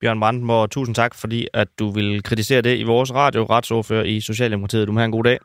[0.00, 4.20] Bjørn Brandenborg, tusind tak, fordi at du vil kritisere det i vores radio, retsordfører i
[4.20, 4.88] Socialdemokratiet.
[4.88, 5.38] Du må have en god dag.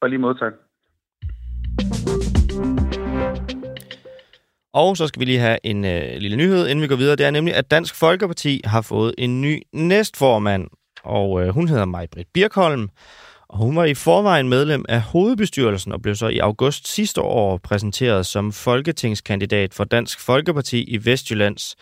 [0.00, 0.52] Og lige måde, tak.
[4.74, 7.16] Og så skal vi lige have en øh, lille nyhed, inden vi går videre.
[7.16, 10.68] Det er nemlig, at Dansk Folkeparti har fået en ny næstformand,
[11.04, 12.88] og øh, hun hedder Maj-Britt Birkholm.
[13.48, 17.56] Og hun var i forvejen medlem af hovedbestyrelsen og blev så i august sidste år
[17.58, 21.76] præsenteret som folketingskandidat for Dansk Folkeparti i Vestjyllands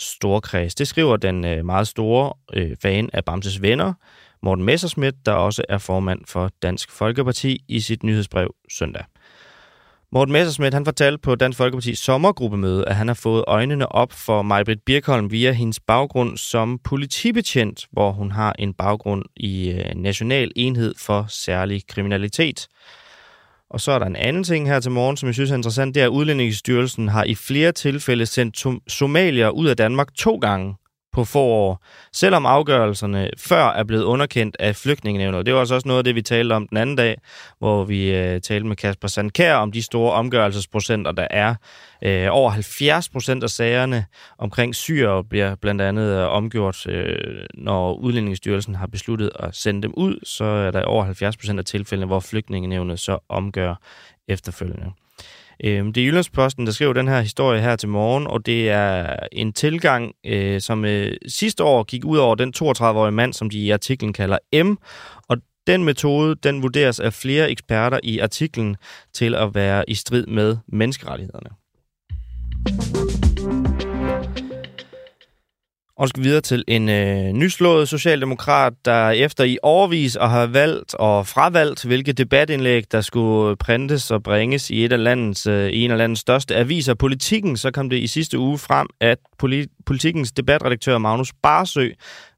[0.00, 0.74] Storkreds.
[0.74, 3.92] Det skriver den øh, meget store øh, fan af Bamses venner,
[4.42, 9.04] Morten Messersmith, der også er formand for Dansk Folkeparti, i sit nyhedsbrev søndag.
[10.12, 14.42] Morten Messersmith han fortalte på Dansk Folkeparti's sommergruppemøde, at han har fået øjnene op for
[14.42, 20.52] Majbrit Birkholm via hendes baggrund som politibetjent, hvor hun har en baggrund i øh, National
[20.56, 22.68] Enhed for Særlig Kriminalitet.
[23.70, 25.94] Og så er der en anden ting her til morgen, som jeg synes er interessant,
[25.94, 30.74] det er, at Udlændingsstyrelsen har i flere tilfælde sendt somalier ud af Danmark to gange
[31.12, 35.46] på få år, selvom afgørelserne før er blevet underkendt af flygtningenevnet.
[35.46, 37.20] Det var altså også noget af det, vi talte om den anden dag,
[37.58, 41.54] hvor vi øh, talte med Kasper Sandkær om de store omgørelsesprocenter, der er.
[42.02, 44.04] Øh, over 70 procent af sagerne
[44.38, 49.92] omkring syre bliver blandt andet øh, omgjort, øh, når Udlændingsstyrelsen har besluttet at sende dem
[49.96, 53.74] ud, så er der over 70 procent af tilfældene, hvor flygtningenevnet så omgør
[54.28, 54.92] efterfølgende.
[55.64, 59.16] Øh, det er Jyllandsposten, der skriver den her historie her til morgen, og det er
[59.32, 63.58] en tilgang, øh, som øh, sidste år gik ud over den 32-årige mand, som de
[63.58, 64.76] i artiklen kalder M,
[65.28, 68.76] og den metode, den vurderes af flere eksperter i artiklen
[69.14, 71.50] til at være i strid med menneskerettighederne.
[76.00, 80.94] Og skal videre til en øh, nyslået socialdemokrat, der efter i overvis at have valgt
[80.94, 85.90] og fravalgt, hvilke debatindlæg, der skulle printes og bringes i et af landets, øh, en
[85.90, 90.32] af landets største aviser, Politikken, så kom det i sidste uge frem, at politi- Politikens
[90.32, 91.88] debatredaktør Magnus Barsø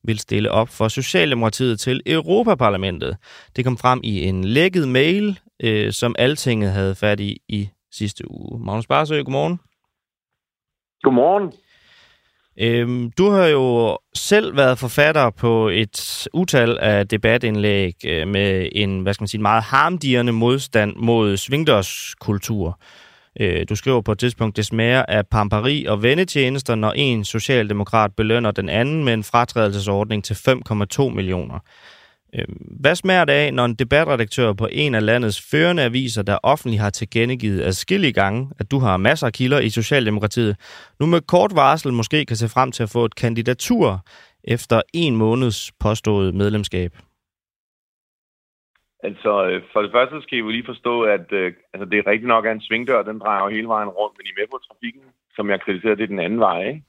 [0.05, 3.17] vil stille op for Socialdemokratiet til Europaparlamentet.
[3.57, 8.31] Det kom frem i en lækket mail, øh, som Altinget havde fat i i sidste
[8.31, 8.65] uge.
[8.65, 9.61] Magnus Barsø, godmorgen.
[11.03, 11.53] Godmorgen.
[12.63, 19.01] Øhm, du har jo selv været forfatter på et utal af debatindlæg øh, med en,
[19.01, 22.81] hvad skal man sige, meget harmdirrende modstand mod svingdørskultur.
[23.41, 28.11] Øh, du skriver på et tidspunkt, det smager af pamperi og vendetjenester, når en socialdemokrat
[28.17, 31.59] belønner den anden med en fratrædelsesordning til 5,2 millioner.
[32.39, 36.39] Øhm, hvad smager det af, når en debatredaktør på en af landets førende aviser, der
[36.43, 40.57] offentligt har tilkendegivet adskillige gange, at du har masser af kilder i Socialdemokratiet,
[41.01, 44.01] nu med kort varsel måske kan se frem til at få et kandidatur
[44.45, 46.93] efter en måneds påstået medlemskab?
[49.03, 52.07] Altså, øh, for det første skal I jo lige forstå, at øh, altså, det er
[52.07, 54.49] rigtig nok, at en svingdør, den drejer jo hele vejen rundt, men I er med
[54.51, 55.03] på trafikken,
[55.37, 56.83] som jeg kritiserer, det er den anden vej, ikke?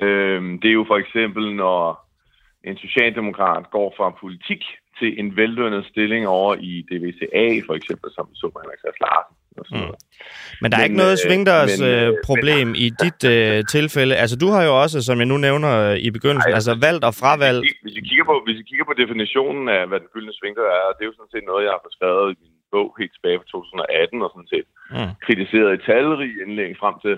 [0.00, 2.07] Øhm, det er jo for eksempel, når
[2.70, 4.62] en socialdemokrat går fra politik
[4.98, 9.34] til en vellønnet stilling over i DVCA, for eksempel, som så man Henrik Sass Larsen.
[9.56, 9.94] Mm.
[10.62, 13.58] Men der er men, ikke noget øh, svingdørs men, øh, problem men, i dit øh,
[13.76, 14.14] tilfælde.
[14.22, 17.04] Altså, du har jo også, som jeg nu nævner øh, i begyndelsen, nej, altså valgt
[17.08, 17.62] og fravalgt...
[17.84, 20.88] Hvis I, kigger på, hvis I kigger på definitionen af, hvad den gyldne svingdør er,
[20.94, 23.48] det er jo sådan set noget, jeg har beskrevet i min bog helt tilbage fra
[23.52, 25.12] 2018, og sådan set mm.
[25.26, 27.16] kritiseret i talrige indlæg frem til,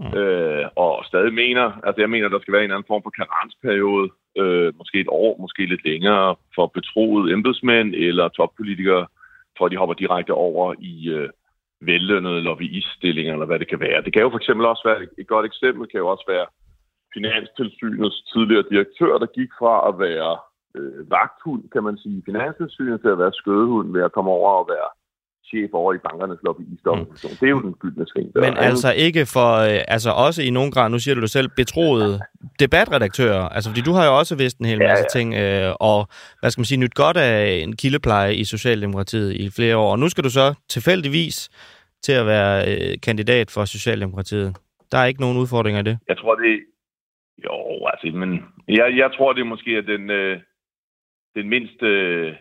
[0.00, 0.12] mm.
[0.20, 4.08] øh, og stadig mener, altså jeg mener, der skal være en anden form for karensperiode,
[4.36, 9.06] øh, måske et år, måske lidt længere, for betroede embedsmænd eller toppolitikere,
[9.58, 11.28] for at de hopper direkte over i øh,
[11.80, 14.02] vellønnede lobbyiststillinger, eller hvad det kan være.
[14.02, 16.46] Det kan jo for eksempel også være, et godt eksempel kan jo også være
[17.14, 20.32] Finanstilsynets tidligere direktør, der gik fra at være
[20.76, 24.68] øh, vagthund, kan man sige, Finanstilsynet til at være skødehund ved at komme over og
[24.68, 24.88] være
[25.48, 27.30] chef over i bankernes lobbyistorganisation.
[27.32, 27.36] Mm.
[27.40, 28.28] Det er jo den gyldne sving.
[28.34, 31.30] Men er altså ikke for, øh, altså også i nogen grad, nu siger du det
[31.30, 32.20] selv, betroede
[32.60, 35.18] debatredaktører, altså fordi du har jo også vidst en hel masse ja, ja.
[35.18, 36.08] ting, øh, og
[36.40, 39.98] hvad skal man sige, nyt godt af en kildepleje i Socialdemokratiet i flere år, og
[39.98, 41.50] nu skal du så tilfældigvis
[42.02, 44.56] til at være øh, kandidat for Socialdemokratiet.
[44.92, 45.98] Der er ikke nogen udfordringer i det?
[46.08, 46.60] Jeg tror, det
[47.44, 48.30] jo, altså, men
[48.68, 50.40] jeg, jeg tror, det måske er den, øh,
[51.34, 52.34] den mindste øh,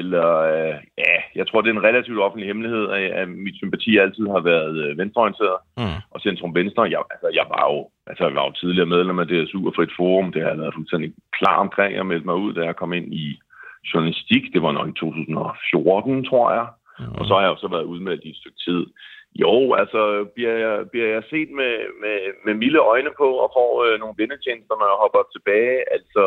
[0.00, 3.92] eller øh, ja, jeg tror, det er en relativt offentlig hemmelighed, at, at mit sympati
[3.98, 5.98] altid har været øh, venstreorienteret mm.
[6.10, 6.82] og centrum venstre.
[6.82, 9.96] Jeg, altså, jeg var jo altså, jeg var jo tidligere medlem af DSU og Frit
[9.96, 10.32] Forum.
[10.32, 11.94] Det har jeg været fuldstændig klar omkring.
[11.94, 13.26] Jeg meldte mig ud, da jeg kom ind i
[13.94, 14.42] journalistik.
[14.54, 16.66] Det var nok i 2014, tror jeg.
[16.98, 17.14] Mm.
[17.18, 18.82] Og så har jeg jo så været udmeldt i et stykke tid.
[19.42, 20.00] Jo, altså
[20.34, 24.18] bliver jeg, bliver jeg set med, med, med milde øjne på og får øh, nogle
[24.20, 25.78] vindetjenester, når jeg hopper tilbage.
[25.96, 26.22] Altså,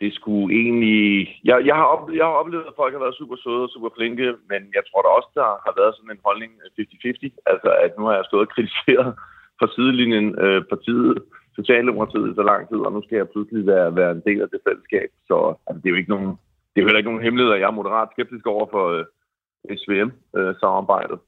[0.00, 1.00] det skulle egentlig...
[1.48, 3.90] Jeg, jeg, har oplevet, jeg har oplevet, at folk har været super søde og super
[3.96, 7.52] flinke, men jeg tror da også, der har været sådan en holdning 50-50.
[7.52, 9.10] Altså, at nu har jeg stået og kritiseret
[9.58, 11.14] fra sidelinjen øh, partiet,
[11.58, 14.48] Socialdemokratiet i så lang tid, og nu skal jeg pludselig være, være en del af
[14.52, 15.08] det fællesskab.
[15.28, 15.36] Så
[15.66, 16.30] altså, det er jo ikke nogen,
[16.70, 19.04] det er heller ikke nogen hemmelighed, at jeg er moderat skeptisk over for øh,
[19.80, 21.18] SVM-samarbejdet.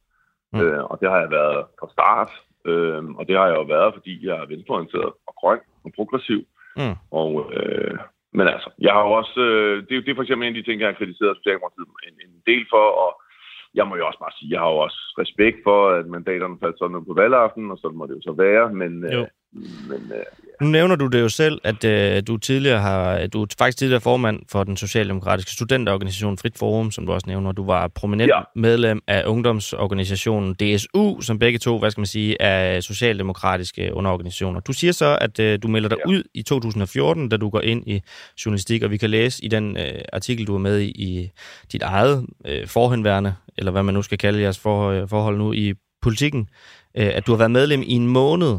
[0.52, 0.60] Mm.
[0.60, 2.30] Øh, og det har jeg været fra start.
[2.70, 6.40] Øh, og det har jeg jo været, fordi jeg er venstreorienteret og grøn og progressiv.
[6.76, 6.96] Mm.
[7.10, 7.98] Og, øh,
[8.38, 9.40] men altså, jeg har jo også...
[9.40, 12.16] Øh, det, det er for eksempel en af de ting, jeg har kritiseret Socialdemokratiet en,
[12.26, 13.10] en del for, og
[13.74, 16.78] jeg må jo også bare sige, jeg har jo også respekt for, at mandaterne faldt
[16.78, 19.26] sådan noget på valgaften, og sådan må det jo så være, men, øh,
[19.90, 20.26] men øh,
[20.62, 24.00] nu nævner du det jo selv, at øh, du tidligere har, du er faktisk tidligere
[24.00, 27.52] formand for den socialdemokratiske studenterorganisation Frit Forum, som du også nævner.
[27.52, 28.40] Du var prominent ja.
[28.56, 34.60] medlem af ungdomsorganisationen DSU, som begge to, hvad skal man sige, er socialdemokratiske underorganisationer.
[34.60, 36.10] Du siger så, at øh, du melder dig ja.
[36.10, 38.02] ud i 2014, da du går ind i
[38.44, 41.30] journalistik, og vi kan læse i den øh, artikel, du er med i, i
[41.72, 45.74] dit eget øh, forhenværende, eller hvad man nu skal kalde jeres for, forhold nu i
[46.02, 46.48] politikken,
[46.96, 48.58] øh, at du har været medlem i en måned.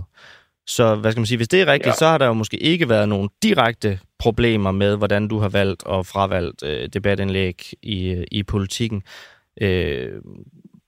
[0.68, 2.02] Så hvad skal man sige, hvis det er rigtigt, ja.
[2.02, 5.86] så har der jo måske ikke været nogen direkte problemer med, hvordan du har valgt
[5.86, 9.04] og fravalgt øh, debatindlæg i, i politikken.
[9.62, 10.22] Øh,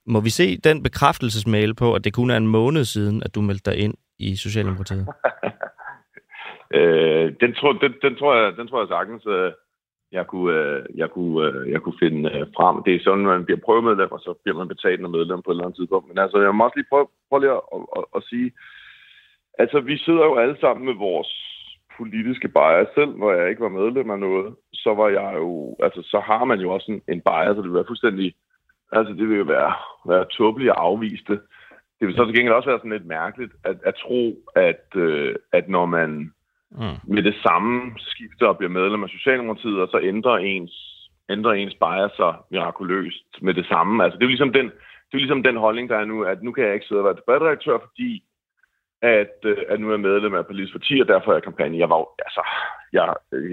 [0.06, 3.40] må vi se den bekræftelsesmail på, at det kun er en måned siden, at du
[3.40, 5.06] meldte dig ind i Socialdemokratiet?
[6.78, 9.52] øh, den, tror, den, den, tror jeg, den tror jeg sagtens, øh,
[10.12, 12.82] jeg kunne, øh, jeg kunne, øh, jeg kunne finde øh, frem.
[12.82, 15.50] Det er sådan, at man bliver prøvemedlem, og så bliver man betalt af medlem på
[15.50, 16.08] et eller andet tidspunkt.
[16.08, 18.48] Men altså, jeg må også lige prøve, prøve lige at, at, at, at sige,
[19.58, 21.30] Altså, vi sidder jo alle sammen med vores
[21.96, 22.88] politiske bias.
[22.94, 25.76] Selv hvor jeg ikke var medlem af noget, så var jeg jo...
[25.82, 28.34] Altså, så har man jo også en, en bias, og det vil være fuldstændig...
[28.92, 29.72] Altså, det vil jo være,
[30.06, 31.40] være tåbeligt at afvise det.
[31.98, 35.34] Det vil så til gengæld også være sådan lidt mærkeligt at, at tro, at, øh,
[35.52, 36.32] at når man
[36.70, 37.14] mm.
[37.14, 40.74] med det samme skifter og bliver medlem af Socialdemokratiet, og så ændrer ens,
[41.30, 44.04] ændrer ens bias sig mirakuløst med det samme.
[44.04, 44.66] Altså, det er jo ligesom den,
[45.06, 47.04] det er ligesom den holdning, der er nu, at nu kan jeg ikke sidde og
[47.04, 48.22] være debatredaktør, fordi
[49.22, 51.78] at, øh, at nu er jeg medlem af politisk parti, og derfor er jeg kampagne.
[51.78, 52.42] Jeg var altså,
[52.92, 53.04] jeg,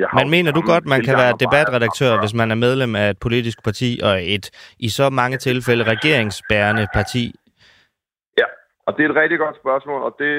[0.02, 3.20] jeg Men mener du godt, man kan være debatredaktør, hvis man er medlem af et
[3.20, 4.46] politisk parti, og et
[4.80, 7.26] i så mange tilfælde regeringsbærende parti?
[8.40, 8.48] Ja,
[8.86, 10.32] og det er et rigtig godt spørgsmål, og det,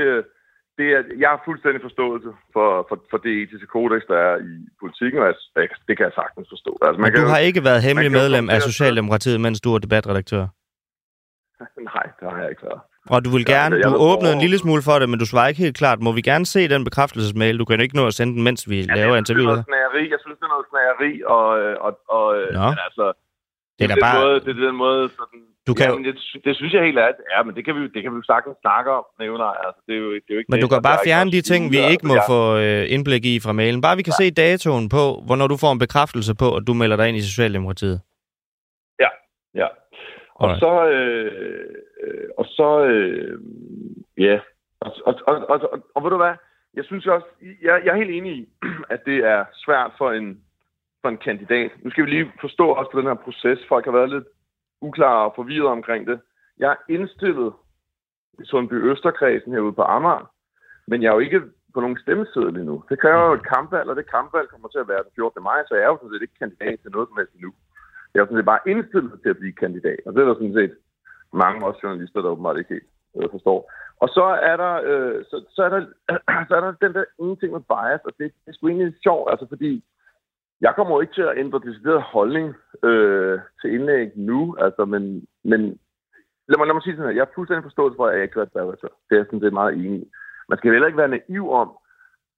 [0.78, 4.54] det er, jeg har fuldstændig forståelse for, for, for det etiske kodex, der er i
[4.82, 6.72] politikken, og jeg, det kan jeg sagtens forstå.
[6.86, 9.78] Altså, man Men du kan, har ikke været hemmelig medlem af Socialdemokratiet, mens du er
[9.78, 10.44] debatredaktør?
[11.90, 12.82] Nej, det har jeg ikke været.
[13.10, 15.48] Og du vil gerne, ja, du åbnede en lille smule for det, men du svarer
[15.48, 16.00] ikke helt klart.
[16.00, 17.58] Må vi gerne se den bekræftelsesmail?
[17.58, 19.64] Du kan jo ikke nå at sende den, mens vi ja, laver interviewet.
[19.68, 21.46] Jeg, jeg synes, det er noget snageri, og,
[21.86, 22.66] og, og Nå.
[22.72, 23.06] Men altså,
[23.78, 24.20] det er, det er bare...
[24.24, 27.10] Måde, det er den måde, sådan, du kan ja, det, det, synes jeg helt er,
[27.34, 29.44] ja, men det kan vi, det kan vi jo sagtens snakke om, nævner.
[29.44, 31.40] Altså, det er jo, det er jo ikke men det, du kan bare fjerne de
[31.40, 32.28] ting, vi ikke må ja.
[32.32, 33.80] få øh, indblik i fra mailen.
[33.80, 34.24] Bare vi kan ja.
[34.24, 37.22] se datoen på, hvornår du får en bekræftelse på, at du melder dig ind i
[37.30, 38.00] Socialdemokratiet.
[39.00, 39.10] Ja,
[39.54, 39.68] ja.
[40.34, 40.60] Og Alright.
[40.60, 43.40] så, øh, øh, og så, øh,
[44.18, 44.40] ja,
[44.80, 46.34] og, og, og, og, og, og ved du hvad,
[46.74, 47.26] jeg synes også,
[47.62, 48.48] jeg, jeg er helt enig i,
[48.94, 50.40] at det er svært for en,
[51.02, 51.70] for en kandidat.
[51.82, 53.58] Nu skal vi lige forstå også på den her proces.
[53.68, 54.24] Folk har været lidt
[54.80, 56.20] uklare og forvirret omkring det.
[56.58, 57.52] Jeg er indstillet
[58.42, 60.30] i Sundby Østerkredsen herude på Amager,
[60.86, 61.42] men jeg er jo ikke
[61.74, 62.84] på nogen stemmeseddel endnu.
[62.90, 65.42] Det kræver jo et kampvalg, og det kampvalg kommer til at være den 14.
[65.42, 67.52] maj, så jeg er jo sådan set ikke kandidat til noget som helst endnu.
[68.14, 70.58] Jeg er sådan set bare indstillet til at blive kandidat, og det er der sådan
[70.60, 70.74] set
[71.32, 73.58] mange også journalister, der åbenbart ikke helt øh, forstår.
[74.02, 75.80] Og så er der, øh, så, så, er der,
[76.48, 78.94] så er der den der ene ting med bias, og det, det er sgu egentlig
[79.02, 79.84] sjovt, altså fordi
[80.60, 85.02] jeg kommer jo ikke til at ændre decideret holdning øh, til indlæg nu, altså, men,
[85.44, 85.60] men
[86.48, 88.40] lad mig, lad mig sige sådan her, jeg er fuldstændig forståelse for, at jeg ikke
[88.40, 88.94] er redaktør.
[89.06, 90.10] Det er jeg sådan set meget enig i.
[90.48, 91.68] Man skal heller ikke være naiv om,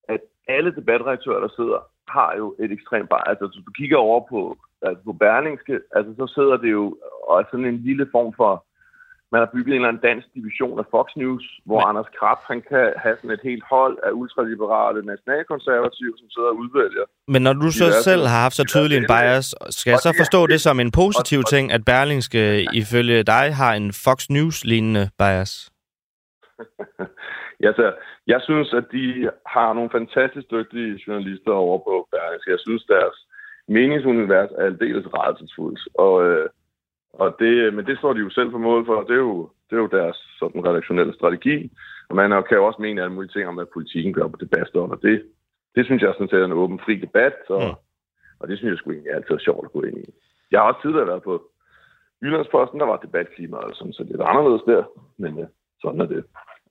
[0.08, 3.28] at alle debatredaktører, der sidder, har jo et ekstremt bias.
[3.30, 4.40] Altså, hvis du kigger over på,
[4.88, 6.96] altså på Berlingske, altså, så sidder det jo
[7.28, 8.66] og sådan en lille form for
[9.32, 11.88] man har bygget en eller anden dansk division af Fox News, hvor Men...
[11.88, 16.56] Anders Krab han kan have sådan et helt hold af ultraliberale nationalkonservative, som sidder og
[16.62, 17.04] udvælger.
[17.28, 20.46] Men når du så selv har haft så tydelig en bias, skal jeg så forstå
[20.46, 22.42] det som en positiv ting, at Berlingske
[22.82, 25.52] ifølge dig har en Fox News-lignende bias?
[27.64, 27.86] ja, så
[28.26, 32.50] jeg synes, at de har nogle fantastisk dygtige journalister over på Berlingske.
[32.50, 33.16] Jeg synes, deres
[33.68, 35.80] meningsunivers er aldeles rædselsfuldt.
[35.94, 36.48] Og øh,
[37.22, 39.50] og det, men det står de jo selv for mål for, og det er jo,
[39.70, 41.72] det er jo deres sådan redaktionelle strategi.
[42.08, 44.76] Og man kan jo også mene alle mulige ting om, hvad politikken gør på bedste
[44.76, 45.22] og det,
[45.74, 47.72] det synes jeg sådan set er en åben, fri debat, og, ja.
[48.40, 50.04] og det synes jeg sgu egentlig altid er sjovt at gå ind i.
[50.50, 51.42] Jeg har også tidligere været på
[52.22, 54.84] Jyllandsposten, der var debatklimaet sådan, så det er anderledes der,
[55.16, 55.46] men ja,
[55.82, 56.24] sådan er det.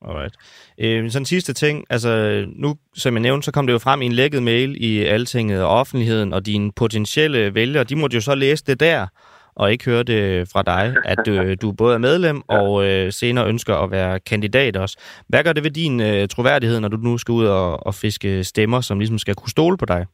[0.08, 0.36] Alright.
[0.78, 4.02] Øh, sådan en sidste ting, altså nu, som jeg nævnte, så kom det jo frem
[4.02, 8.22] i en lækket mail i Altinget og offentligheden, og dine potentielle vælgere, de måtte jo
[8.22, 9.08] så læse det der,
[9.56, 12.62] og ikke høre det fra dig, at du, du både er medlem ja.
[12.62, 15.24] og øh, senere ønsker at være kandidat også.
[15.30, 18.44] Hvad gør det ved din øh, troværdighed, når du nu skal ud og, og fiske
[18.44, 20.06] stemmer, som ligesom skal kunne stole på dig?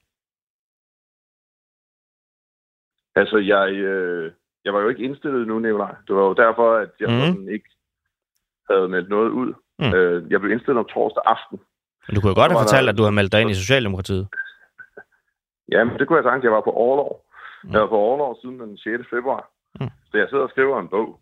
[3.15, 4.31] Altså, jeg, øh,
[4.65, 5.95] jeg var jo ikke indstillet nu, Nicolaj.
[6.07, 7.19] Det var jo derfor, at jeg mm.
[7.19, 7.69] sådan ikke
[8.69, 9.53] havde meldt noget ud.
[9.82, 9.93] Mm.
[9.95, 11.57] Øh, jeg blev indstillet om torsdag aften.
[12.07, 13.59] Men du kunne jo godt have fortalt, der- at du har meldt dig ind i
[13.63, 14.27] Socialdemokratiet.
[15.73, 17.11] Ja, men det kunne jeg sagt, jeg var på overlov.
[17.63, 17.71] Mm.
[17.71, 18.93] Jeg var på overlov siden den 6.
[19.15, 19.41] februar.
[19.79, 19.89] Mm.
[20.11, 21.19] Så jeg sidder og skriver en bog.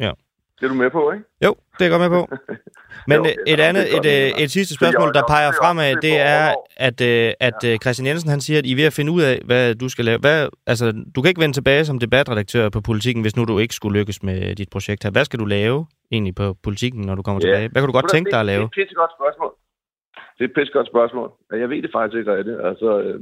[0.00, 0.12] Ja.
[0.60, 1.24] Det er du med på, ikke?
[1.44, 2.22] Jo, det er jeg godt med på.
[3.10, 4.42] Men Jo, et andet, det godt, et, er øh, godt.
[4.42, 7.00] et sidste spørgsmål, jeg- der peger fremad, det er, at,
[7.48, 9.74] at øh, Christian Jensen han siger, at I er ved at finde ud af, hvad
[9.74, 10.18] du skal lave.
[10.18, 13.74] Hvad, altså, du kan ikke vende tilbage som debatredaktør på politikken, hvis nu du ikke
[13.74, 15.10] skulle lykkes med dit projekt her.
[15.10, 17.46] Hvad skal du lave egentlig på politikken, når du kommer Ja.
[17.46, 17.68] tilbage?
[17.72, 18.58] Hvad kunne du godt tænke dig at lave?
[18.62, 19.52] Det er et pissegodt spørgsmål.
[20.38, 21.28] Det er et pissegodt spørgsmål.
[21.52, 22.58] Ja, Jeg ved det faktisk ikke rigtigt.
[22.70, 23.20] Altså, øh,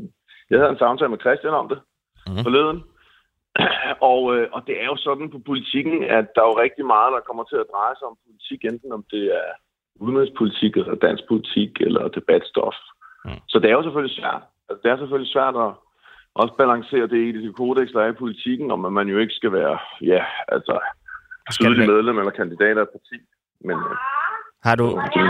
[0.51, 1.79] jeg havde en samtale med Christian om det
[2.27, 2.43] mm.
[2.47, 2.79] forleden.
[4.11, 7.15] Og, øh, og det er jo sådan på politikken, at der er jo rigtig meget,
[7.17, 9.49] der kommer til at dreje sig om politik, enten om det er
[10.05, 12.77] udenrigspolitik, eller dansk politik, eller debatstof.
[13.25, 13.41] Mm.
[13.49, 14.43] Så det er jo selvfølgelig svært.
[14.69, 15.71] Altså, det er selvfølgelig svært at
[16.35, 19.53] også balancere det etiske kodex, der er i politikken, om at man jo ikke skal
[19.53, 19.79] være,
[20.13, 20.75] ja, altså,
[21.53, 23.19] tydelig medlem eller kandidat af et parti.
[23.69, 23.97] Men øh,
[24.67, 25.23] Har du, det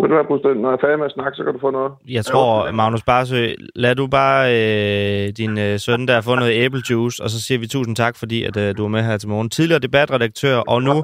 [0.00, 0.60] Vil du være fuldstændig?
[0.62, 1.92] Når jeg er færdig med at snakke, så kan du få noget.
[2.16, 3.42] jeg tror, Magnus Barsø,
[3.84, 7.66] lad du bare øh, din øh, søn der få noget æblejuice, og så siger vi
[7.66, 9.50] tusind tak, fordi at, øh, du er med her til morgen.
[9.50, 10.94] Tidligere debatredaktør, og nu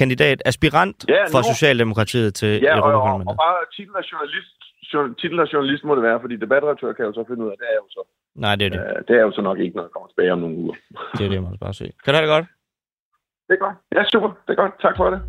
[0.00, 1.48] kandidat, aspirant Ja, for nu.
[1.52, 3.30] Socialdemokratiet til Ja, og, og, Europaparlamentet.
[3.32, 4.56] og bare titel af journalist,
[4.94, 7.50] journal, titel af journalist må det være, fordi debatredaktør kan jeg jo så finde ud
[7.52, 8.02] af, det er jo så,
[8.44, 8.80] Nej, det er det.
[8.80, 10.74] øh, det er jo så nok ikke, når jeg kommer tilbage om nogle uger.
[11.18, 11.84] Det er det, Magnus Barsø.
[12.04, 12.46] Kan du have det godt?
[13.48, 13.76] Det er godt.
[13.96, 14.28] Ja, super.
[14.46, 14.72] Det er godt.
[14.86, 15.20] Tak for det.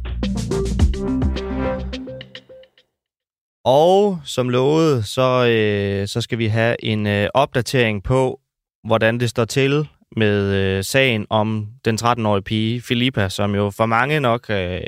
[3.66, 8.39] Og som lovet, så, øh, så skal vi have en øh, opdatering på,
[8.84, 9.88] hvordan det står til
[10.18, 14.82] med øh, sagen om den 13-årige pige, Filippa, som jo for mange nok øh,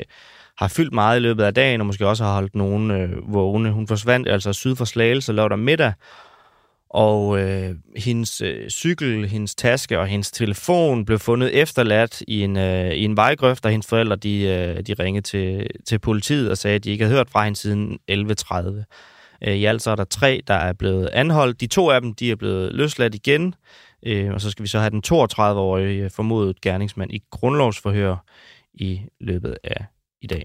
[0.58, 3.70] har fyldt meget i løbet af dagen, og måske også har holdt nogen øh, vågne.
[3.70, 5.92] Hun forsvandt altså syd for Slagelse lørdag middag,
[6.94, 12.56] og øh, hendes øh, cykel, hendes taske og hendes telefon blev fundet efterladt i en,
[12.56, 16.58] øh, i en vejgrøft, og hendes forældre de, øh, de ringede til, til politiet og
[16.58, 18.84] sagde, at de ikke havde hørt fra hende siden 11.30.
[19.48, 21.60] Øh, I alt så er der tre, der er blevet anholdt.
[21.60, 23.54] De to af dem de er blevet løsladt igen,
[24.06, 28.16] øh, og så skal vi så have den 32-årige formodet gerningsmand i grundlovsforhør
[28.74, 29.84] i løbet af
[30.22, 30.44] i dag.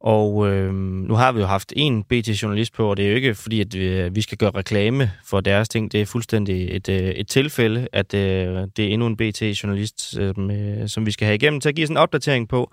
[0.00, 3.34] Og øh, nu har vi jo haft en BT-journalist på, og det er jo ikke
[3.34, 5.92] fordi, at vi, øh, vi skal gøre reklame for deres ting.
[5.92, 10.50] Det er fuldstændig et, øh, et tilfælde, at øh, det er endnu en BT-journalist, som,
[10.50, 12.72] øh, som vi skal have igennem til at give sådan en opdatering på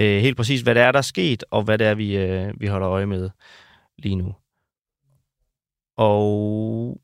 [0.00, 2.52] øh, helt præcis, hvad det er, der er sket, og hvad det er, vi, øh,
[2.60, 3.30] vi holder øje med
[3.98, 4.34] lige nu.
[5.96, 7.00] Og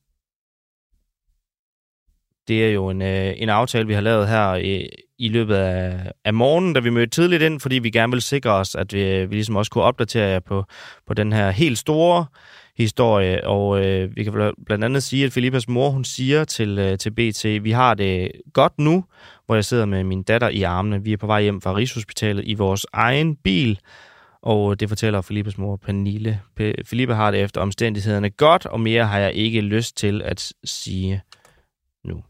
[2.48, 4.88] det er jo en, øh, en aftale, vi har lavet her i,
[5.18, 8.50] i løbet af, af morgenen, da vi mødte tidligt ind, fordi vi gerne vil sikre
[8.50, 10.64] os, at vi, vi ligesom også kunne opdatere jer på,
[11.06, 12.26] på den her helt store
[12.76, 13.46] historie.
[13.46, 17.10] Og øh, vi kan blandt andet sige, at Filippas mor, hun siger til, øh, til
[17.10, 19.04] BT, vi har det godt nu,
[19.46, 21.04] hvor jeg sidder med min datter i armene.
[21.04, 23.78] Vi er på vej hjem fra Rigshospitalet i vores egen bil,
[24.42, 26.40] og øh, det fortæller Filippas mor, Pernille.
[26.60, 30.52] P- Filippa har det efter omstændighederne godt, og mere har jeg ikke lyst til at
[30.64, 31.20] sige
[32.04, 32.22] nu.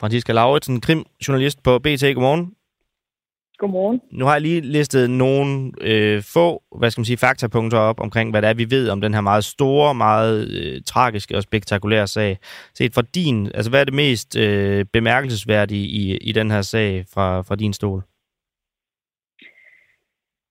[0.00, 2.02] Franziska Lauritsen, krimjournalist på BT.
[2.14, 2.54] Godmorgen.
[3.58, 4.00] Godmorgen.
[4.10, 8.30] Nu har jeg lige listet nogle øh, få, hvad skal man sige, faktapunkter op omkring,
[8.30, 12.06] hvad det er, vi ved om den her meget store, meget øh, tragiske og spektakulære
[12.06, 12.38] sag.
[12.74, 17.04] Set fra din, altså hvad er det mest øh, bemærkelsesværdige i, i den her sag
[17.14, 18.02] fra, fra din stol?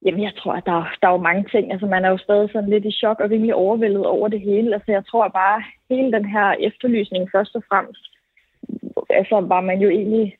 [0.06, 1.72] Jamen, jeg tror, at der, der er jo mange ting.
[1.72, 4.74] Altså, man er jo stadig sådan lidt i chok og rimelig overvældet over det hele.
[4.74, 8.07] Altså, jeg tror bare, hele den her efterlysning først og fremmest,
[9.10, 10.38] altså, var man jo egentlig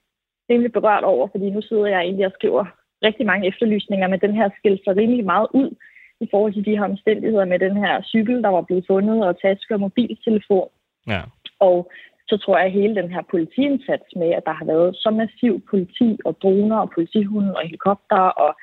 [0.50, 2.66] rimelig berørt over, fordi nu sidder jeg egentlig og skriver
[3.04, 5.76] rigtig mange efterlysninger, men den her skilte sig rimelig meget ud
[6.22, 9.42] i forhold til de her omstændigheder med den her cykel, der var blevet fundet, og
[9.42, 10.70] taske og mobiltelefon.
[11.08, 11.22] Ja.
[11.60, 11.92] Og
[12.28, 15.62] så tror jeg, at hele den her politiindsats med, at der har været så massiv
[15.70, 18.56] politi og droner og politihunde og helikopter og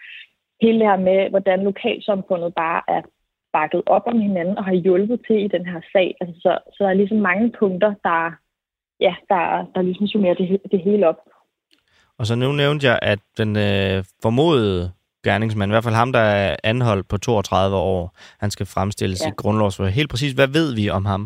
[0.63, 3.03] hele det her med, hvordan lokalsamfundet bare er
[3.53, 6.17] bakket op om hinanden og har hjulpet til i den her sag.
[6.21, 8.33] Altså, så, så der er ligesom mange punkter, der,
[9.01, 11.21] ja, der, der ligesom summerer det, det hele op.
[12.19, 14.93] Og så nu nævnte jeg, at den øh, formodede
[15.25, 19.21] gerningsmand, i hvert fald ham, der er anholdt på 32 år, han skal fremstilles.
[19.25, 19.31] Ja.
[19.31, 19.91] i grundlovsforhør.
[19.91, 21.23] Helt præcis, hvad ved vi om ham?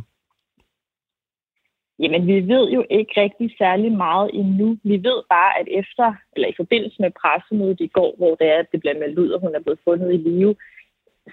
[2.02, 4.78] Jamen, vi ved jo ikke rigtig særlig meget endnu.
[4.84, 8.58] Vi ved bare, at efter, eller i forbindelse med pressemødet i går, hvor det er,
[8.58, 10.54] at det bliver meldt ud, at hun er blevet fundet i live,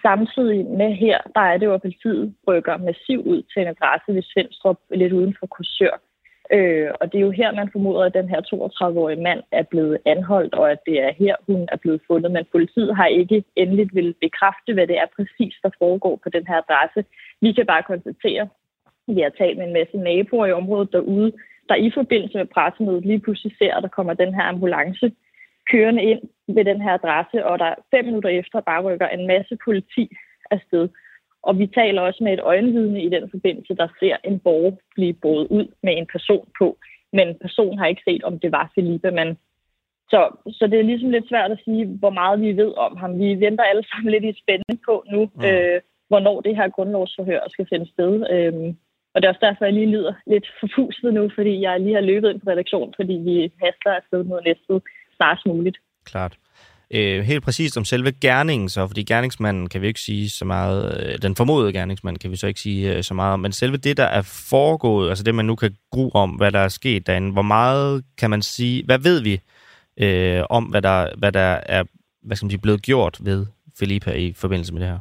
[0.01, 4.13] samtidig med her, der er det jo, at politiet rykker massivt ud til en adresse
[4.15, 5.95] ved Svendstrup, lidt uden for Korsør.
[6.51, 9.97] Øh, og det er jo her, man formoder, at den her 32-årige mand er blevet
[10.05, 12.31] anholdt, og at det er her, hun er blevet fundet.
[12.31, 16.47] Men politiet har ikke endeligt vil bekræfte, hvad det er præcis, der foregår på den
[16.47, 17.05] her adresse.
[17.41, 18.47] Vi kan bare konstatere,
[19.07, 21.31] vi har talt med en masse naboer i området derude,
[21.69, 25.11] der i forbindelse med pressemødet lige pludselig ser, at der kommer den her ambulance
[25.71, 29.57] kørende ind ved den her adresse, og der fem minutter efter bare rykker en masse
[29.65, 30.15] politi
[30.51, 30.89] afsted.
[31.47, 35.13] Og vi taler også med et øjenvidne i den forbindelse, der ser en borger blive
[35.13, 36.77] båret ud med en person på.
[37.13, 39.37] Men personen har ikke set, om det var Felipe, men
[40.09, 40.19] så,
[40.57, 43.19] så det er ligesom lidt svært at sige, hvor meget vi ved om ham.
[43.19, 45.45] Vi venter alle sammen lidt i spænding på nu, mm.
[45.45, 48.13] øh, hvornår det her grundlovsforhør skal finde sted.
[48.33, 48.77] Øhm,
[49.13, 52.01] og det er også derfor, jeg lige lyder lidt forfuset nu, fordi jeg lige har
[52.11, 54.81] løbet ind på redaktionen, fordi vi haster afsted mod næste
[55.17, 55.77] snarest muligt.
[56.05, 56.37] Klart.
[56.91, 61.07] Øh, helt præcist om selve gerningen så, fordi gerningsmanden kan vi ikke sige så meget,
[61.07, 63.77] øh, den formodede gerningsmand kan vi så ikke sige øh, så meget om, men selve
[63.77, 67.07] det, der er foregået, altså det, man nu kan gro om, hvad der er sket
[67.07, 69.39] derinde, hvor meget kan man sige, hvad ved vi
[69.97, 71.83] øh, om, hvad der, hvad der er
[72.25, 73.39] hvad skal man sige, blevet gjort ved
[73.79, 74.99] Filipa i forbindelse med det her?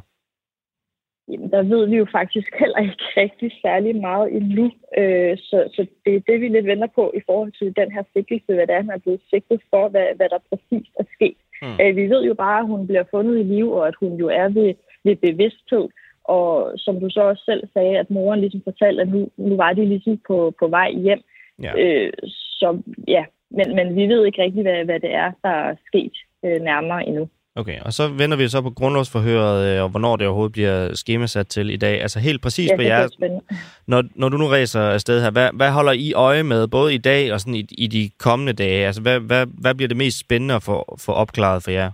[1.29, 4.65] Jamen, der ved vi jo faktisk heller ikke rigtig særlig meget endnu.
[4.97, 8.03] Øh, så, så det er det, vi lidt venter på i forhold til den her
[8.13, 11.37] sigtelse, hvad det er, han er blevet sigtet for, hvad, hvad der præcis er sket.
[11.61, 11.77] Mm.
[11.81, 14.27] Øh, vi ved jo bare, at hun bliver fundet i liv, og at hun jo
[14.27, 15.87] er ved, ved bevidsthed.
[16.23, 19.73] Og som du så også selv sagde, at moren ligesom fortalte, at nu, nu var
[19.73, 21.21] de ligesom på, på vej hjem.
[21.63, 21.73] Ja.
[21.77, 22.13] Øh,
[22.59, 26.13] så ja, men, men vi ved ikke rigtig, hvad, hvad det er, der er sket
[26.45, 27.29] øh, nærmere endnu.
[27.57, 31.47] Okay, og så vender vi så på grundlovsforhøret, øh, og hvornår det overhovedet bliver skemasat
[31.47, 32.01] til i dag.
[32.01, 33.07] Altså helt præcis ja, på jer,
[33.87, 36.97] når, når du nu rejser afsted her, hvad, hvad holder I øje med, både i
[36.97, 38.85] dag og sådan i, i de kommende dage?
[38.85, 41.91] Altså hvad, hvad, hvad bliver det mest spændende at få, få opklaret for jer?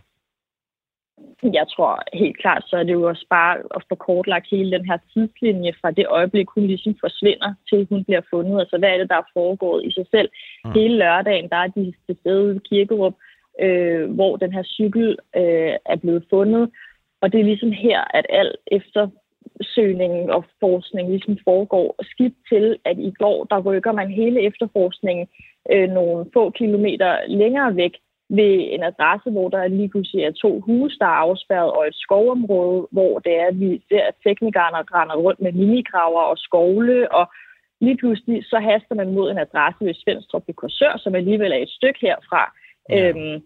[1.44, 4.86] Jeg tror helt klart, så er det jo også bare at få kortlagt hele den
[4.90, 8.60] her tidslinje fra det øjeblik, hun ligesom forsvinder, til hun bliver fundet.
[8.60, 10.30] Altså hvad er det, der er foregået i sig selv?
[10.66, 10.72] Mm.
[10.72, 15.18] Hele lørdagen, der er de til stede i Kirkerup, øh, Øh, hvor den her cykel
[15.36, 16.70] øh, er blevet fundet.
[17.22, 19.08] Og det er ligesom her, at alt efter
[19.62, 21.96] søgningen og forskning ligesom foregår.
[22.04, 25.28] Skidt til, at i går, der rykker man hele efterforskningen
[25.72, 27.94] øh, nogle få kilometer længere væk
[28.30, 31.96] ved en adresse, hvor der lige pludselig er to huse, der er afspærret, og et
[31.96, 37.12] skovområde, hvor det er, at vi ser, at teknikerne render rundt med minigraver og skovle,
[37.12, 37.26] og
[37.82, 41.62] lige pludselig så haster man mod en adresse ved Svendstrup i Korsør, som alligevel er
[41.62, 42.54] et stykke herfra.
[42.92, 43.10] Ja.
[43.10, 43.42] Øhm,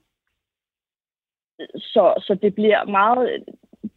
[1.75, 3.43] så, så det bliver meget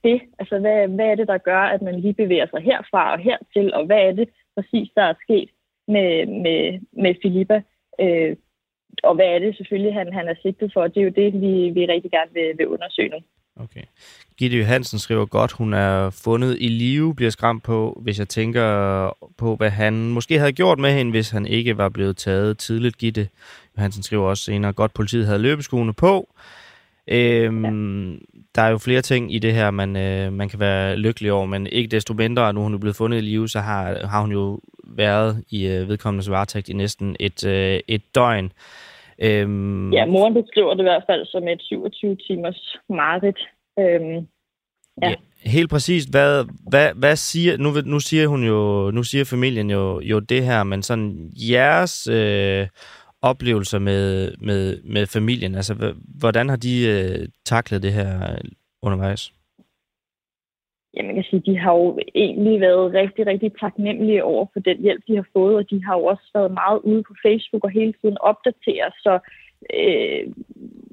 [0.04, 0.20] det.
[0.38, 3.74] Altså, hvad, hvad er det, der gør, at man lige bevæger sig herfra og hertil,
[3.74, 5.50] og hvad er det præcis, der er sket
[5.88, 7.62] med, med, med Filippa?
[8.00, 8.36] Øh,
[9.02, 10.88] og hvad er det selvfølgelig, han, han er sigtet for?
[10.88, 13.18] Det er jo det, vi, vi rigtig gerne vil, vil undersøge nu.
[13.60, 13.82] Okay.
[14.38, 18.68] Gitte Johansen skriver godt, hun er fundet i live, bliver skræmt på, hvis jeg tænker
[19.38, 22.98] på, hvad han måske havde gjort med hende, hvis han ikke var blevet taget tidligt.
[22.98, 23.28] Gitte
[23.78, 26.28] Johansen skriver også senere, godt politiet havde løbeskoene på.
[27.08, 28.18] Øhm, ja.
[28.54, 31.46] Der er jo flere ting i det her, man, øh, man kan være lykkelig over,
[31.46, 34.20] men ikke desto mindre, at nu hun er blevet fundet i live, så har, har
[34.20, 38.52] hun jo været i øh, vedkommendes varetægt i næsten et, øh, et døgn.
[39.18, 39.92] Øhm...
[39.92, 43.38] Ja, moren beskriver det i hvert fald som et 27-timers mareridt.
[43.78, 44.26] Øhm,
[45.02, 45.08] ja.
[45.08, 45.14] ja.
[45.44, 46.04] Helt præcis.
[46.04, 50.44] Hvad, hvad, hvad siger, nu, nu siger hun jo, nu siger familien jo, jo det
[50.44, 52.66] her, men sådan jeres øh,
[53.22, 58.38] oplevelser med, med, med familien, altså hvordan har de øh, taklet det her øh,
[58.82, 59.32] undervejs?
[60.94, 64.78] Ja, man kan sige, de har jo egentlig været rigtig, rigtig taknemmelige over for den
[64.78, 67.70] hjælp, de har fået, og de har jo også været meget ude på Facebook og
[67.70, 69.18] hele tiden opdateret, så
[69.74, 70.32] øh,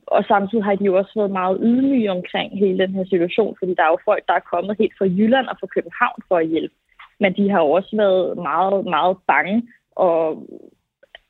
[0.07, 3.73] og samtidig har de jo også været meget ydmyge omkring hele den her situation, fordi
[3.77, 6.47] der er jo folk, der er kommet helt fra Jylland og fra København for at
[6.47, 6.75] hjælpe.
[7.19, 10.47] Men de har jo også været meget, meget bange, og,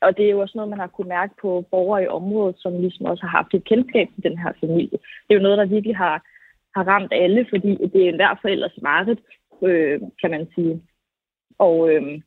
[0.00, 2.80] og det er jo også noget, man har kunne mærke på borgere i området, som
[2.80, 4.98] ligesom også har haft et kendskab til den her familie.
[5.24, 6.22] Det er jo noget, der virkelig har
[6.76, 9.20] har ramt alle, fordi det er enhver forældres mareridt,
[9.62, 10.82] øh, kan man sige.
[11.58, 12.20] Og øh,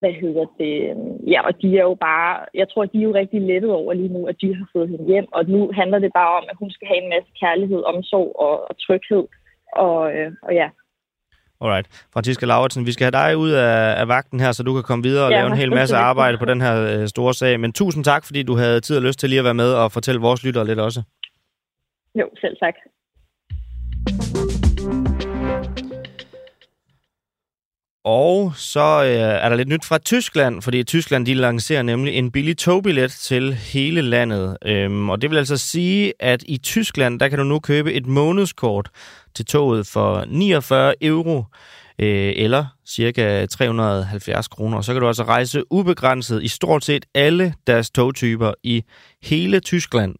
[0.00, 0.74] hvad hedder det?
[1.32, 4.14] Ja, og de er jo bare, jeg tror, de er jo rigtig lettet over lige
[4.16, 6.70] nu, at de har fået hende hjem, og nu handler det bare om, at hun
[6.70, 9.24] skal have en masse kærlighed, omsorg og, og tryghed,
[9.72, 10.70] og, øh, og ja.
[11.62, 11.86] Alright.
[12.12, 15.02] Franziska Lauritsen, vi skal have dig ud af, af vagten her, så du kan komme
[15.02, 17.60] videre og ja, lave en hel masse arbejde på den her øh, store sag.
[17.60, 19.92] Men tusind tak, fordi du havde tid og lyst til lige at være med og
[19.92, 21.02] fortælle vores lyttere lidt også.
[22.20, 22.74] Jo, selv tak.
[28.04, 32.30] Og så øh, er der lidt nyt fra Tyskland, fordi Tyskland de lancerer nemlig en
[32.30, 34.56] billig togbillet til hele landet.
[34.64, 38.06] Øhm, og det vil altså sige, at i Tyskland, der kan du nu købe et
[38.06, 38.90] månedskort
[39.34, 41.44] til toget for 49 euro,
[41.98, 44.76] øh, eller cirka 370 kroner.
[44.76, 48.84] Og så kan du altså rejse ubegrænset i stort set alle deres togtyper i
[49.22, 50.14] hele Tyskland.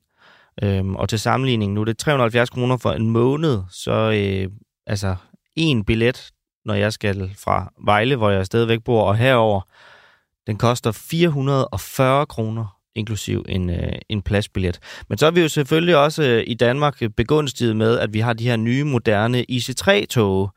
[0.63, 4.51] Øhm, og til sammenligning, nu er det 370 kroner for en måned, så øh,
[4.87, 5.17] altså
[5.57, 6.32] en billet,
[6.65, 9.61] når jeg skal fra Vejle, hvor jeg stadigvæk bor, og herover,
[10.47, 14.79] den koster 440 kroner inklusiv en, øh, en pladsbillet.
[15.09, 18.33] Men så er vi jo selvfølgelig også øh, i Danmark begunstiget med, at vi har
[18.33, 20.51] de her nye, moderne IC3-tog,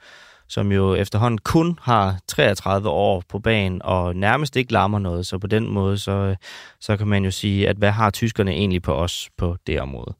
[0.48, 5.28] som jo efterhånden kun har 33 år på banen og nærmest ikke larmer noget.
[5.28, 6.36] Så på den måde, så, øh,
[6.82, 10.14] så kan man jo sige, at hvad har tyskerne egentlig på os på det område?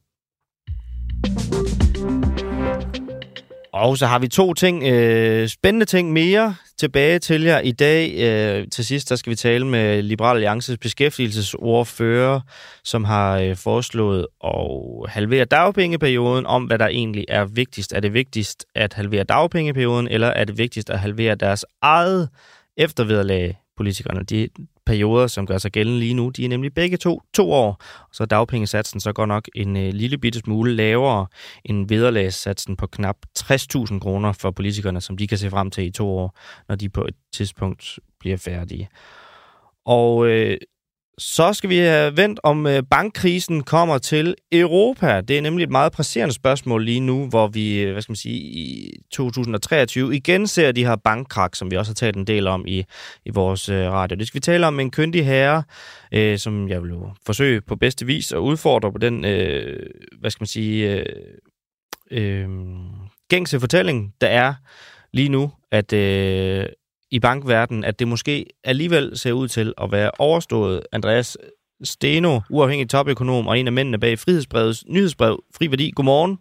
[3.76, 8.14] Og så har vi to ting, øh, spændende ting mere tilbage til jer i dag.
[8.18, 12.40] Øh, til sidst der skal vi tale med Liberal Alliances beskæftigelsesordfører,
[12.84, 17.92] som har øh, foreslået at halvere dagpengeperioden, om hvad der egentlig er vigtigst.
[17.92, 22.28] Er det vigtigst at halvere dagpengeperioden, eller er det vigtigst at halvere deres eget
[22.76, 24.22] eftervederlag politikerne.
[24.22, 24.48] De
[24.86, 27.82] perioder, som gør sig gældende lige nu, de er nemlig begge to to år.
[28.12, 31.26] Så er dagpengesatsen så godt nok en øh, lille bitte smule lavere
[31.64, 35.90] end vederlagssatsen på knap 60.000 kroner for politikerne, som de kan se frem til i
[35.90, 38.88] to år, når de på et tidspunkt bliver færdige.
[39.84, 40.58] Og øh,
[41.18, 45.20] så skal vi øh, have vendt, om øh, bankkrisen kommer til Europa.
[45.20, 48.16] Det er nemlig et meget presserende spørgsmål lige nu, hvor vi, øh, hvad skal man
[48.16, 52.46] sige, i 2023 igen ser de her bankkrak, som vi også har talt en del
[52.46, 52.84] om i,
[53.24, 54.16] i vores radio.
[54.16, 55.62] Det skal vi tale om en kyndig herre,
[56.12, 59.86] øh, som jeg vil jo forsøge på bedste vis at udfordre på den, øh,
[60.20, 61.06] hvad skal man sige, øh,
[62.10, 62.48] øh,
[63.28, 64.54] gængse fortælling, der er
[65.12, 66.66] lige nu, at øh,
[67.10, 70.86] i bankverdenen, at det måske alligevel ser ud til at være overstået.
[70.92, 71.38] Andreas
[71.84, 75.92] Steno, uafhængig topøkonom og en af mændene bag Frihedsbrevets nyhedsbrev Fri Værdi.
[75.96, 76.38] Godmorgen.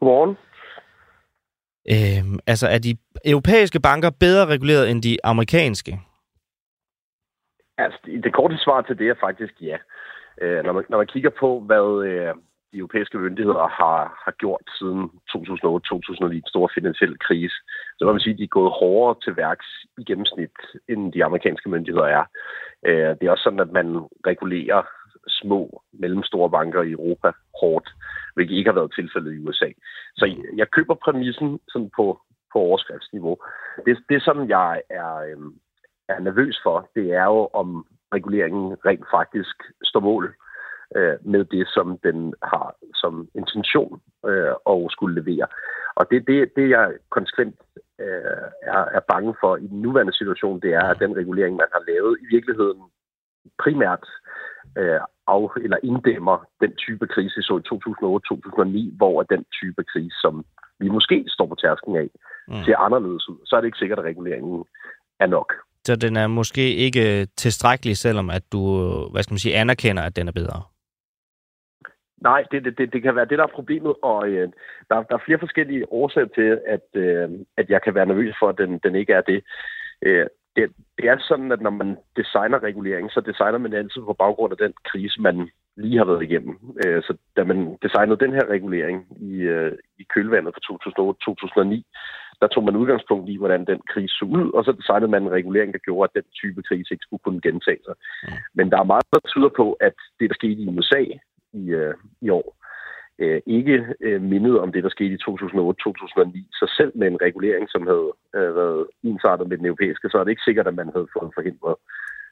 [0.00, 0.36] Godmorgen.
[1.92, 6.00] Øhm, altså, er de europæiske banker bedre reguleret end de amerikanske?
[7.78, 9.76] Altså, det korte svar til det er faktisk ja.
[10.40, 12.34] Øh, når, man, når man kigger på, hvad, øh,
[12.72, 17.56] de europæiske myndigheder har, har gjort siden 2008-2009, en stor finansiel krise,
[17.96, 19.66] så kan man sige, at de er gået hårdere til værks
[19.98, 20.56] i gennemsnit,
[20.88, 22.24] end de amerikanske myndigheder er.
[22.86, 23.86] Øh, det er også sådan, at man
[24.26, 24.82] regulerer
[25.28, 27.88] små, mellemstore banker i Europa hårdt,
[28.34, 29.70] hvilket ikke har været tilfældet i USA.
[30.16, 30.24] Så
[30.56, 32.20] jeg køber præmissen sådan på,
[32.52, 33.36] på overskriftsniveau.
[33.86, 35.38] Det, det, som jeg er, øh,
[36.08, 40.34] er nervøs for, det er jo, om reguleringen rent faktisk står mål
[40.96, 45.46] øh, med det, som den har som intention øh, at skulle levere.
[45.98, 47.56] Og det, det, det jeg konsekvent
[48.00, 51.70] øh, er, er bange for i den nuværende situation, det er, at den regulering, man
[51.72, 52.80] har lavet, i virkeligheden
[53.62, 54.04] primært
[54.78, 57.68] øh, af, eller inddæmmer den type krise, så i
[58.92, 60.44] 2008-2009, hvor den type krise, som
[60.78, 62.08] vi måske står på tærsken af,
[62.48, 62.62] mm.
[62.64, 63.38] ser anderledes ud.
[63.46, 64.64] Så er det ikke sikkert, at reguleringen
[65.20, 65.52] er nok.
[65.86, 68.60] Så den er måske ikke tilstrækkelig, selvom at du,
[69.12, 70.62] hvad skal man sige, anerkender, at den er bedre?
[72.22, 74.48] Nej, det, det, det kan være det, der er problemet, og øh,
[74.88, 78.48] der, der er flere forskellige årsager til, at, øh, at jeg kan være nervøs for,
[78.48, 79.44] at den, den ikke er det.
[80.02, 80.72] Øh, det.
[80.98, 84.58] Det er sådan, at når man designer regulering, så designer man altid på baggrund af
[84.58, 86.54] den krise, man lige har været igennem.
[86.84, 90.62] Øh, så da man designede den her regulering i, øh, i kølvandet fra
[91.74, 91.82] 2008-2009,
[92.40, 95.36] der tog man udgangspunkt i, hvordan den krise så ud, og så designede man en
[95.38, 97.94] regulering, der gjorde, at den type krise ikke skulle kunne gentage sig.
[98.22, 98.32] Mm.
[98.54, 101.02] Men der er meget, der tyder på, at det, der skete i USA,
[101.52, 102.56] i, øh, i år.
[103.18, 106.48] Øh, ikke øh, mindet om det, der skete i 2008-2009.
[106.52, 110.24] Så selv med en regulering, som havde øh, været ensartet med den europæiske, så er
[110.24, 111.76] det ikke sikkert, at man havde fået forhindret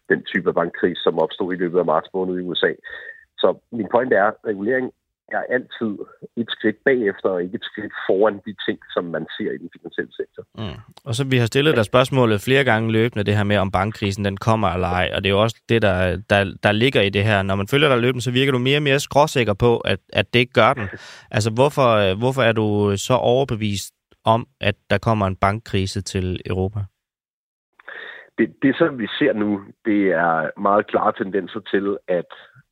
[0.09, 2.73] den type bankkris, som opstod i løbet af marts måned i USA.
[3.39, 4.93] Så min point er, at regulering
[5.39, 5.93] er altid
[6.37, 9.71] et skridt bagefter, og ikke et skridt foran de ting, som man ser i den
[9.77, 10.43] finansielle sektor.
[10.59, 10.79] Mm.
[11.05, 14.25] Og så vi har stillet der spørgsmålet flere gange løbende, det her med, om bankkrisen
[14.25, 17.11] den kommer eller ej, og det er jo også det, der, der, der ligger i
[17.11, 17.43] det her.
[17.43, 20.35] Når man følger dig løbende, så virker du mere og mere skråsikker på, at, at
[20.35, 20.89] det ikke gør den.
[21.31, 26.81] Altså, hvorfor, hvorfor er du så overbevist om, at der kommer en bankkrise til Europa?
[28.39, 32.31] Det, det, som vi ser nu, det er meget klare tendenser til, at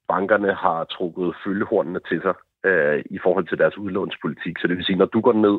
[0.09, 2.34] bankerne har trukket følgehornene til sig
[2.68, 4.54] øh, i forhold til deres udlånspolitik.
[4.58, 5.58] Så det vil sige, når du går ned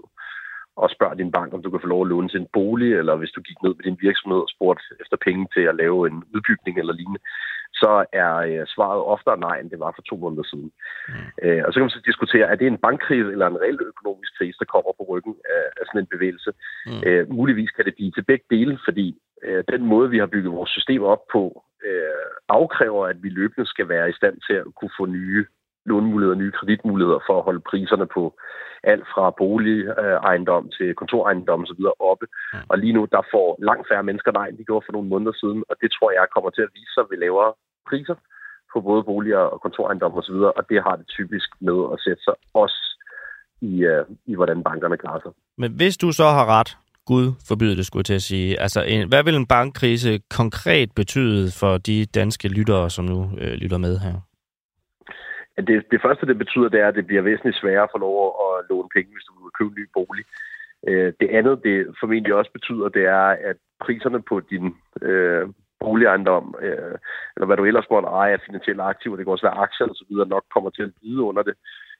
[0.84, 3.16] og spørger din bank, om du kan få lov at låne til en bolig, eller
[3.16, 6.18] hvis du gik ned med din virksomhed og spurgte efter penge til at lave en
[6.36, 7.22] udbygning eller lignende,
[7.82, 7.91] så
[8.24, 10.72] er øh, svaret oftere nej, end det var for to måneder siden.
[11.10, 11.28] Mm.
[11.43, 14.32] Øh, og så kan man så diskutere, er det en bankkrise eller en reel økonomisk
[14.38, 16.51] krise, der kommer på ryggen af, af sådan en bevægelse?
[16.89, 17.01] Mm.
[17.07, 19.07] Øh, muligvis kan det blive til begge dele, fordi
[19.45, 21.43] øh, den måde, vi har bygget vores system op på,
[21.88, 25.45] øh, afkræver, at vi løbende skal være i stand til at kunne få nye
[25.92, 28.24] lånemuligheder, nye kreditmuligheder for at holde priserne på
[28.84, 31.82] alt fra boligejendom til kontorejendom osv.
[32.12, 32.26] oppe.
[32.54, 32.60] Mm.
[32.72, 35.36] Og lige nu, der får langt færre mennesker nej, end de gjorde for nogle måneder
[35.42, 37.52] siden, og det tror jeg kommer til at vise sig ved lavere
[37.90, 38.16] priser
[38.74, 42.36] på både boliger og kontorejendom osv., og det har det typisk med at sætte sig
[42.54, 42.80] også
[43.62, 45.32] i, uh, i hvordan bankerne klarer sig.
[45.58, 48.60] Men hvis du så har ret, Gud forbyde det, skulle jeg til at sige.
[48.60, 53.54] Altså, en, hvad vil en bankkrise konkret betyde for de danske lyttere, som nu øh,
[53.54, 54.16] lytter med her?
[55.68, 58.16] Det, det første, det betyder, det er, at det bliver væsentligt sværere at få lov
[58.45, 60.26] at låne penge, hvis du vil købe en ny bolig.
[60.88, 65.47] Øh, det andet, det formentlig også betyder, det er, at priserne på din øh,
[65.80, 66.95] boligejendom, øh,
[67.36, 69.95] eller hvad du ellers måtte eje af finansielle aktiver, det kan også være aktier og
[69.95, 71.55] så videre, nok kommer til at lide under det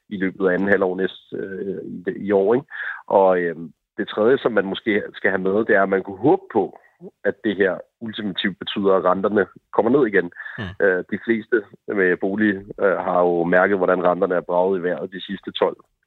[0.10, 2.54] i løbet af anden halvår næste øh, i, i år.
[2.54, 2.68] Ikke?
[3.08, 3.56] Og øh,
[3.98, 6.80] det tredje, som man måske skal have med, det er, at man kunne håbe på,
[7.24, 9.46] at det her ultimativt betyder, at renterne
[9.76, 10.28] kommer ned igen.
[10.58, 10.86] Mm.
[10.86, 15.14] Øh, de fleste med bolig øh, har jo mærket, hvordan renterne er braget i vejret
[15.16, 15.50] de sidste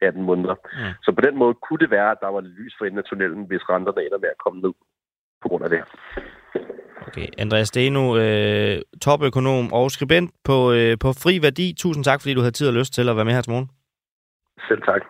[0.05, 0.55] 12-18 måneder.
[0.55, 0.93] Mm.
[1.05, 3.05] Så på den måde kunne det være, at der var lidt lys for enden af
[3.05, 4.73] tunnelen, hvis renterne ender med at komme ned
[5.43, 5.83] på grund af det.
[7.07, 11.75] Okay, Andreas Steno, øh, topøkonom og skribent på, øh, på Fri Værdi.
[11.79, 13.69] Tusind tak, fordi du havde tid og lyst til at være med her til morgen.
[14.69, 15.03] Selv tak.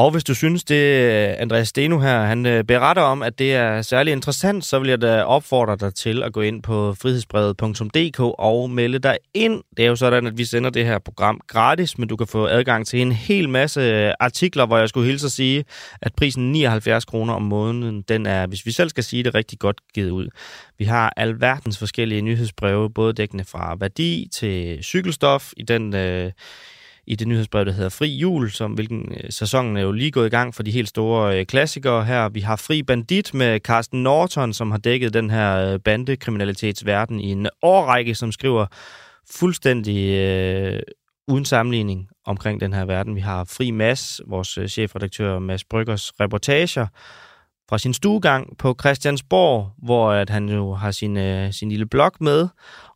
[0.00, 1.04] Og hvis du synes, det
[1.38, 5.00] Andreas Steno her, han øh, beretter om, at det er særlig interessant, så vil jeg
[5.00, 9.62] da opfordre dig til at gå ind på frihedsbrevet.dk og melde dig ind.
[9.76, 12.46] Det er jo sådan, at vi sender det her program gratis, men du kan få
[12.46, 15.64] adgang til en hel masse øh, artikler, hvor jeg skulle hilse at sige,
[16.02, 19.58] at prisen 79 kroner om måneden, den er, hvis vi selv skal sige det, rigtig
[19.58, 20.28] godt givet ud.
[20.78, 25.94] Vi har alverdens forskellige nyhedsbreve, både dækkende fra værdi til cykelstof i den...
[25.94, 26.32] Øh,
[27.10, 30.26] i det nyhedsbrev, der hedder Fri Jul, som hvilken øh, sæsonen er jo lige gået
[30.26, 32.28] i gang for de helt store øh, klassikere her.
[32.28, 37.32] Vi har Fri Bandit med Carsten Norton, som har dækket den her øh, bandekriminalitetsverden i
[37.32, 38.66] en årrække, som skriver
[39.30, 40.80] fuldstændig øh,
[41.28, 43.14] uden sammenligning omkring den her verden.
[43.14, 46.86] Vi har Fri Mass, vores øh, chefredaktør Mads Bryggers reportager
[47.68, 52.12] fra sin stuegang på Christiansborg, hvor at han jo har sin, øh, sin lille blog
[52.20, 52.48] med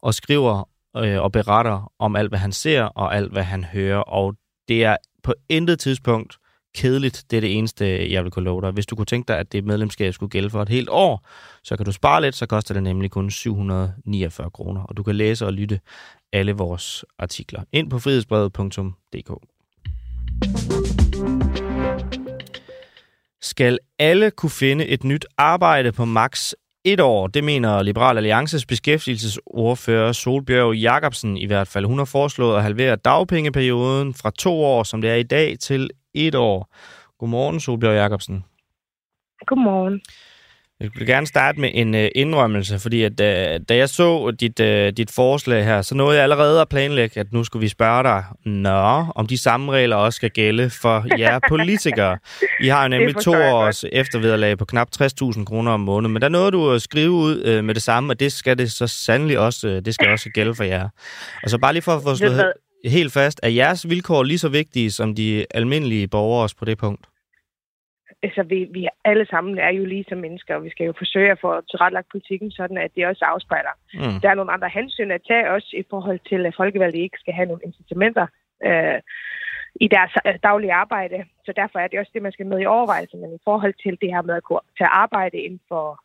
[0.03, 3.99] og skriver øh, og beretter om alt, hvad han ser og alt, hvad han hører.
[3.99, 4.35] Og
[4.69, 6.39] det er på intet tidspunkt
[6.75, 7.25] kedeligt.
[7.31, 8.71] Det er det eneste, jeg vil kunne love dig.
[8.71, 11.27] Hvis du kunne tænke dig, at det medlemskab skulle gælde for et helt år,
[11.63, 14.83] så kan du spare lidt, så koster det nemlig kun 749 kroner.
[14.83, 15.81] Og du kan læse og lytte
[16.33, 19.31] alle vores artikler ind på frihedsbrevet.dk.
[23.43, 27.27] Skal alle kunne finde et nyt arbejde på maks et år.
[27.27, 31.85] Det mener Liberal Alliances beskæftigelsesordfører Solbjørg Jacobsen i hvert fald.
[31.85, 35.91] Hun har foreslået at halvere dagpengeperioden fra to år, som det er i dag, til
[36.15, 36.75] et år.
[37.19, 38.45] Godmorgen, Solbjørg Jacobsen.
[39.47, 40.01] Godmorgen.
[40.85, 44.61] Jeg vil gerne starte med en uh, indrømmelse, fordi at, uh, da jeg så dit,
[44.61, 48.03] uh, dit forslag her, så nåede jeg allerede at planlægge, at nu skulle vi spørge
[48.03, 52.19] dig, nå, om de samme regler også skal gælde for jer politikere.
[52.61, 56.29] I har jo nemlig to års eftervederlag på knap 60.000 kroner om måneden, men der
[56.29, 59.39] nåede du at skrive ud uh, med det samme, og det skal det så sandelig
[59.39, 60.89] også, uh, det skal også gælde for jer.
[61.43, 62.53] Og så bare lige for at få slået
[62.85, 67.07] helt fast, er jeres vilkår lige så vigtige som de almindelige borgere på det punkt?
[68.27, 71.31] Altså, vi, vi alle sammen er jo lige som mennesker, og vi skal jo forsøge
[71.31, 73.75] at få tilrettelagt politikken sådan, at det også afspejler.
[73.95, 74.21] Mm.
[74.23, 77.35] Der er nogle andre hensyn at tage også i forhold til, at folkevalgte ikke skal
[77.35, 78.27] have nogle incitamenter
[78.69, 79.01] øh,
[79.85, 81.25] i deres øh, daglige arbejde.
[81.47, 83.17] Så derfor er det også det, man skal med i overvejelse.
[83.17, 86.01] Men i forhold til det her med at gå til arbejde inden for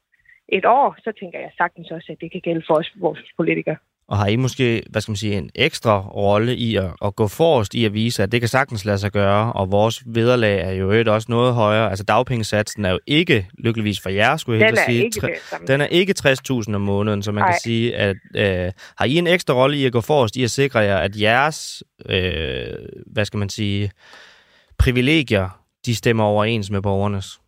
[0.48, 3.78] et år, så tænker jeg sagtens også, at det kan gælde for os, vores politikere.
[4.10, 7.28] Og har I måske, hvad skal man sige, en ekstra rolle i at, at gå
[7.28, 10.72] forrest i at vise, at det kan sagtens lade sig gøre, og vores vederlag er
[10.72, 11.90] jo også noget højere.
[11.90, 15.86] Altså dagpengesatsen er jo ikke, lykkeligvis for jer, skulle jeg helt sige, ikke den er
[15.86, 17.52] ikke 60.000 om måneden, så man Ej.
[17.52, 20.52] kan sige, at øh, har I en ekstra rolle i at gå forrest i at
[20.52, 22.74] sikre jer, at jeres, øh,
[23.06, 23.92] hvad skal man sige,
[24.78, 27.40] privilegier, de stemmer overens med borgernes?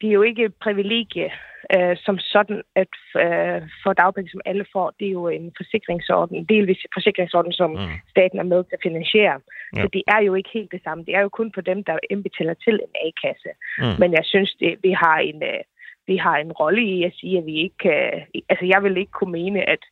[0.00, 1.30] Det er jo ikke privilegie
[1.74, 2.94] øh, som sådan, at
[3.24, 7.70] øh, for dagpenge, som alle får, det er jo en forsikringsorden, en delvis forsikringsorden, som
[7.70, 7.96] mm.
[8.10, 9.36] staten er med til at finansiere.
[9.76, 9.82] Ja.
[9.82, 11.04] Så det er jo ikke helt det samme.
[11.04, 13.50] Det er jo kun for dem, der indbetaler til en A-kasse.
[13.78, 13.96] Mm.
[14.00, 15.42] Men jeg synes, det, vi har en...
[15.42, 15.62] Øh,
[16.06, 18.00] vi har en rolle i at sige, at vi ikke kan...
[18.48, 19.82] Altså, jeg vil ikke kunne mene, at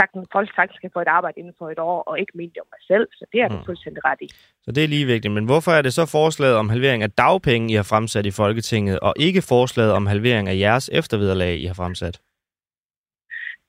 [0.00, 2.68] sagtens, folk sagtens skal få et arbejde inden for et år, og ikke mente om
[2.74, 3.64] mig selv, så det er du mm.
[3.64, 4.28] fuldstændig ret i.
[4.64, 5.34] Så det er lige vigtigt.
[5.34, 9.00] Men hvorfor er det så forslaget om halvering af dagpenge, I har fremsat i Folketinget,
[9.00, 12.20] og ikke forslaget om halvering af jeres eftervederlag, I har fremsat?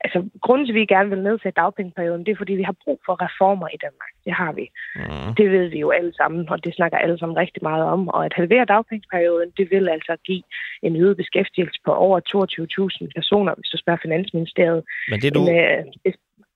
[0.03, 2.99] Altså, grunden til, at vi gerne vil nedsætte dagpengeperioden, det er, fordi vi har brug
[3.05, 4.11] for reformer i Danmark.
[4.25, 4.65] Det har vi.
[4.95, 5.35] Mm.
[5.37, 8.07] Det ved vi jo alle sammen, og det snakker alle sammen rigtig meget om.
[8.07, 10.43] Og at halvere dagpengeperioden, det vil altså give
[10.83, 14.83] en øget beskæftigelse på over 22.000 personer, hvis du spørger Finansministeriet.
[15.09, 15.41] Men det du...
[15.41, 16.13] En, øh,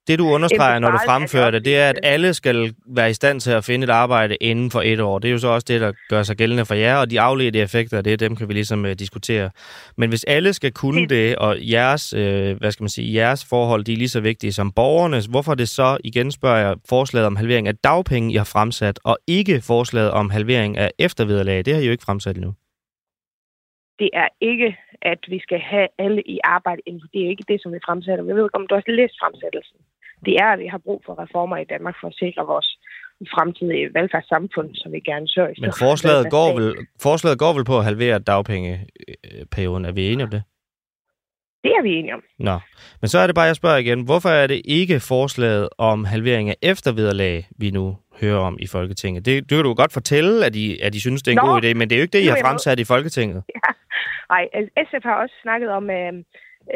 [0.08, 3.40] det, du understreger, når du fremfører det, det er, at alle skal være i stand
[3.40, 5.20] til at finde et arbejde inden for et år.
[5.20, 7.60] Det er jo så også det, der gør sig gældende for jer, og de afledte
[7.60, 9.50] effekter, det er dem, kan vi ligesom uh, diskutere.
[9.98, 12.20] Men hvis alle skal kunne det, og jeres, uh,
[12.58, 15.70] hvad skal man sige, jeres forhold, de er lige så vigtige som borgernes, hvorfor det
[15.70, 20.12] så, igen spørger jeg, forslaget om halvering af dagpenge, I har fremsat, og ikke forslaget
[20.12, 22.54] om halvering af eftervederlag, det har I jo ikke fremsat endnu.
[24.00, 26.82] Det er ikke, at vi skal have alle i arbejde.
[27.14, 28.26] Det er ikke det, som vi fremsætter.
[28.26, 29.80] Jeg ved ikke, om du også læst fremsættelsen
[30.26, 32.70] det er, at vi har brug for reformer i Danmark for at sikre vores
[33.34, 37.86] fremtidige velfærdssamfund, som vi gerne sørger Men forslaget går, vel, forslaget går vel på at
[37.86, 39.86] halvere dagpengeperioden.
[39.86, 40.44] Er vi enige om det?
[41.64, 42.24] Det er vi enige om.
[42.40, 42.60] Nå,
[43.02, 44.02] men så er det bare, jeg spørger igen.
[44.02, 49.26] Hvorfor er det ikke forslaget om halvering af eftervederlag, vi nu hører om i Folketinget?
[49.26, 51.52] Det, det kan du godt fortælle, at I, at I synes, det er en Nå,
[51.52, 53.44] god idé, men det er jo ikke det, I har fremsat i Folketinget.
[53.56, 53.70] Ja.
[54.30, 54.44] Nej,
[54.88, 56.14] SF har også snakket om, øh,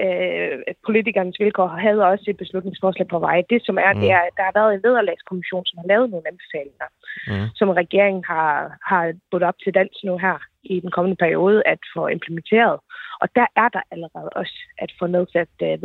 [0.01, 0.53] øh,
[0.87, 3.37] politikernes vilkår havde også et beslutningsforslag på vej.
[3.49, 3.99] Det som er, mm.
[4.01, 6.87] det er, der har været en vederlagskommission, som har lavet nogle anbefalinger,
[7.31, 7.47] mm.
[7.59, 8.51] som regeringen har,
[8.89, 12.79] har budt op til dans nu her i den kommende periode at få implementeret.
[13.21, 15.77] Og der er der allerede også at få nedsat øh,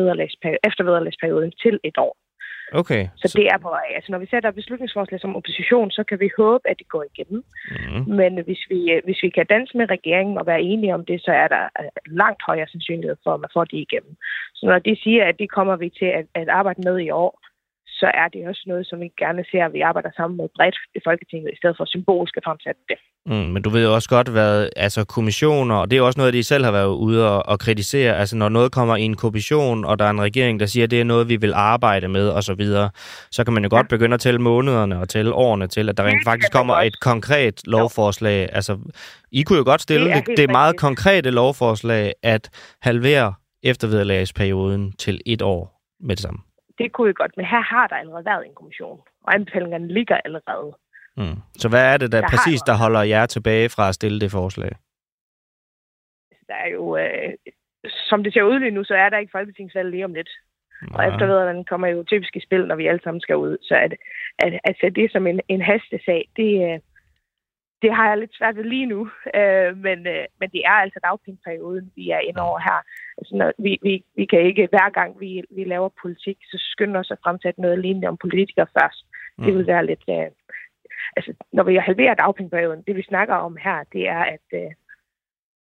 [0.68, 2.16] eftervederlagsperioden til et år.
[2.72, 3.08] Okay.
[3.16, 3.86] Så, så det er på vej.
[3.94, 7.44] Altså, når vi sætter beslutningsforslag som opposition, så kan vi håbe, at det går igennem.
[7.70, 8.14] Mm.
[8.20, 11.22] Men hvis vi, øh, hvis vi kan danse med regeringen og være enige om det,
[11.22, 14.16] så er der øh, langt højere sandsynlighed for, at man får det igennem.
[14.54, 17.40] Så når de siger, at det kommer vi til at, at arbejde med i år,
[18.00, 20.78] så er det også noget, som vi gerne ser, at vi arbejder sammen med bredt
[20.94, 22.98] i Folketinget, i stedet for symbolsk at fremsætte det.
[23.26, 26.34] Mm, men du ved jo også godt, hvad altså kommissioner, og det er også noget,
[26.34, 29.84] de selv har været ude og, og kritisere, altså når noget kommer i en kommission,
[29.84, 32.28] og der er en regering, der siger, at det er noget, vi vil arbejde med,
[32.28, 32.90] og så videre,
[33.30, 33.76] så kan man jo ja.
[33.76, 37.00] godt begynde at tælle månederne og tælle årene til, at der rent faktisk kommer et
[37.00, 38.42] konkret lovforslag.
[38.42, 38.54] Jo.
[38.54, 38.78] Altså,
[39.32, 42.50] I kunne jo godt stille det, er det, det meget konkrete lovforslag at
[42.82, 46.47] halvere eftervederlagsperioden til et år med det samme
[46.78, 50.16] det kunne vi godt, men her har der allerede været en kommission, og anbefalingerne ligger
[50.24, 50.72] allerede.
[51.16, 51.36] Mm.
[51.62, 54.30] Så hvad er det der, der præcis, der holder jer tilbage fra at stille det
[54.30, 54.72] forslag?
[56.46, 57.32] Der er jo, øh,
[58.08, 60.30] som det ser ud lige nu, så er der ikke folketingsvalg lige om lidt.
[60.82, 60.96] Ja.
[60.96, 63.56] Og eftervederne kommer jo typisk i spil, når vi alle sammen skal ud.
[63.62, 63.94] Så at,
[64.38, 66.78] at, at sætte det som en, en hastesag, det, øh,
[67.82, 69.10] det har jeg lidt svært ved lige nu.
[69.34, 72.78] Øh, men, øh, men det er altså dagpengeperioden, vi er inde over her.
[73.18, 76.98] Altså, når vi, vi, vi kan ikke hver gang, vi, vi laver politik, så skynde
[76.98, 79.06] os at fremsætte noget lignende om politikere først.
[79.38, 79.44] Mm.
[79.44, 80.04] Det vil være lidt...
[80.08, 80.30] Øh,
[81.16, 84.70] altså, når vi halverer dagpengeperioden, det vi snakker om her, det er, at, øh,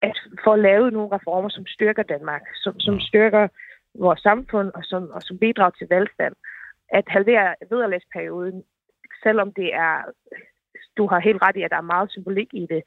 [0.01, 2.99] at få lavet nogle reformer, som styrker Danmark, som, som mm.
[2.99, 3.47] styrker
[3.95, 6.35] vores samfund og som, og som bidrager til velstand.
[6.89, 8.63] At halvere vederlagsperioden,
[9.23, 10.03] selvom det er
[10.97, 12.81] du har helt ret i, at der er meget symbolik i det.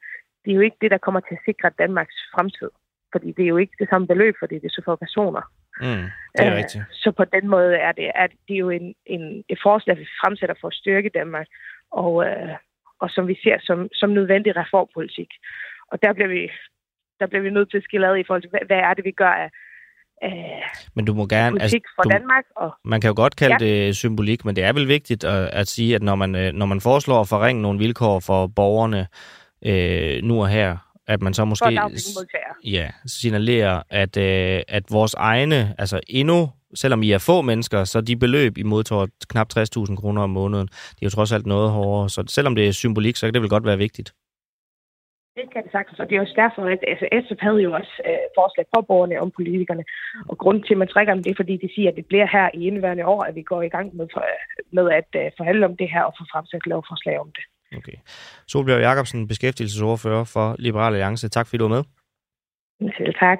[0.45, 2.69] Det er jo ikke det, der kommer til at sikre Danmarks fremtid.
[3.11, 5.41] Fordi det er jo ikke det samme beløb, fordi det er så få personer.
[5.81, 6.05] Mm,
[6.35, 6.83] det er øh, rigtigt.
[6.91, 10.55] Så på den måde er det, er det jo en, en, et forslag, vi fremsætter
[10.61, 11.47] for at styrke Danmark,
[11.91, 12.55] og, øh,
[12.99, 15.29] og som vi ser som, som nødvendig reformpolitik.
[15.91, 16.51] Og der bliver vi,
[17.19, 19.05] der bliver vi nødt til at skille ad i forhold til, hvad, hvad er det,
[19.05, 19.49] vi gør af,
[20.23, 20.63] øh,
[20.95, 22.45] men du må gerne, altså, for du, Danmark.
[22.55, 23.65] Og, man kan jo godt kalde ja.
[23.65, 26.65] det symbolik, men det er vel vigtigt at, at sige, at når man, øh, når
[26.65, 29.07] man foreslår at forringe nogle vilkår for borgerne
[29.65, 30.77] øh, nu og her,
[31.13, 31.79] at man så måske
[32.63, 38.01] ja, signalerer, at, øh, at vores egne, altså endnu, selvom I er få mennesker, så
[38.01, 41.71] de beløb, I modtager knap 60.000 kroner om måneden, det er jo trods alt noget
[41.71, 42.09] hårdere.
[42.09, 44.13] Så selvom det er symbolik, så kan det vel godt være vigtigt.
[45.37, 47.93] Det kan det sagtens, og det er også derfor, at altså, SF havde jo også
[48.09, 49.83] øh, forslag for borgerne om politikerne.
[50.29, 52.27] Og grunden til, at man trækker dem, det er, fordi de siger, at det bliver
[52.35, 54.23] her i indværende år, at vi går i gang med, for,
[54.77, 57.43] med at uh, forhandle om det her og få fremsat lovforslag om det.
[57.77, 57.97] Okay.
[58.47, 61.29] Solbjørg Jacobsen, beskæftigelsesordfører for Liberal Alliance.
[61.29, 61.83] Tak fordi du var med.
[62.97, 63.39] Selv tak.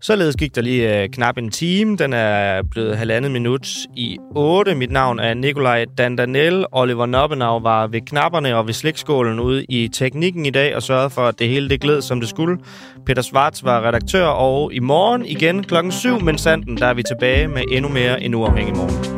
[0.00, 1.96] Således gik der lige øh, knap en time.
[1.96, 4.74] Den er blevet halvandet minut i 8.
[4.74, 6.66] Mit navn er Nikolaj Dandanel.
[6.72, 11.10] Oliver Noppenau var ved knapperne og ved slikskålen ude i teknikken i dag og sørgede
[11.10, 12.58] for, at det hele det gled, som det skulle.
[13.06, 17.02] Peter Svarts var redaktør, og i morgen igen klokken 7, men sanden, der er vi
[17.02, 19.17] tilbage med endnu mere en uafhængig morgen.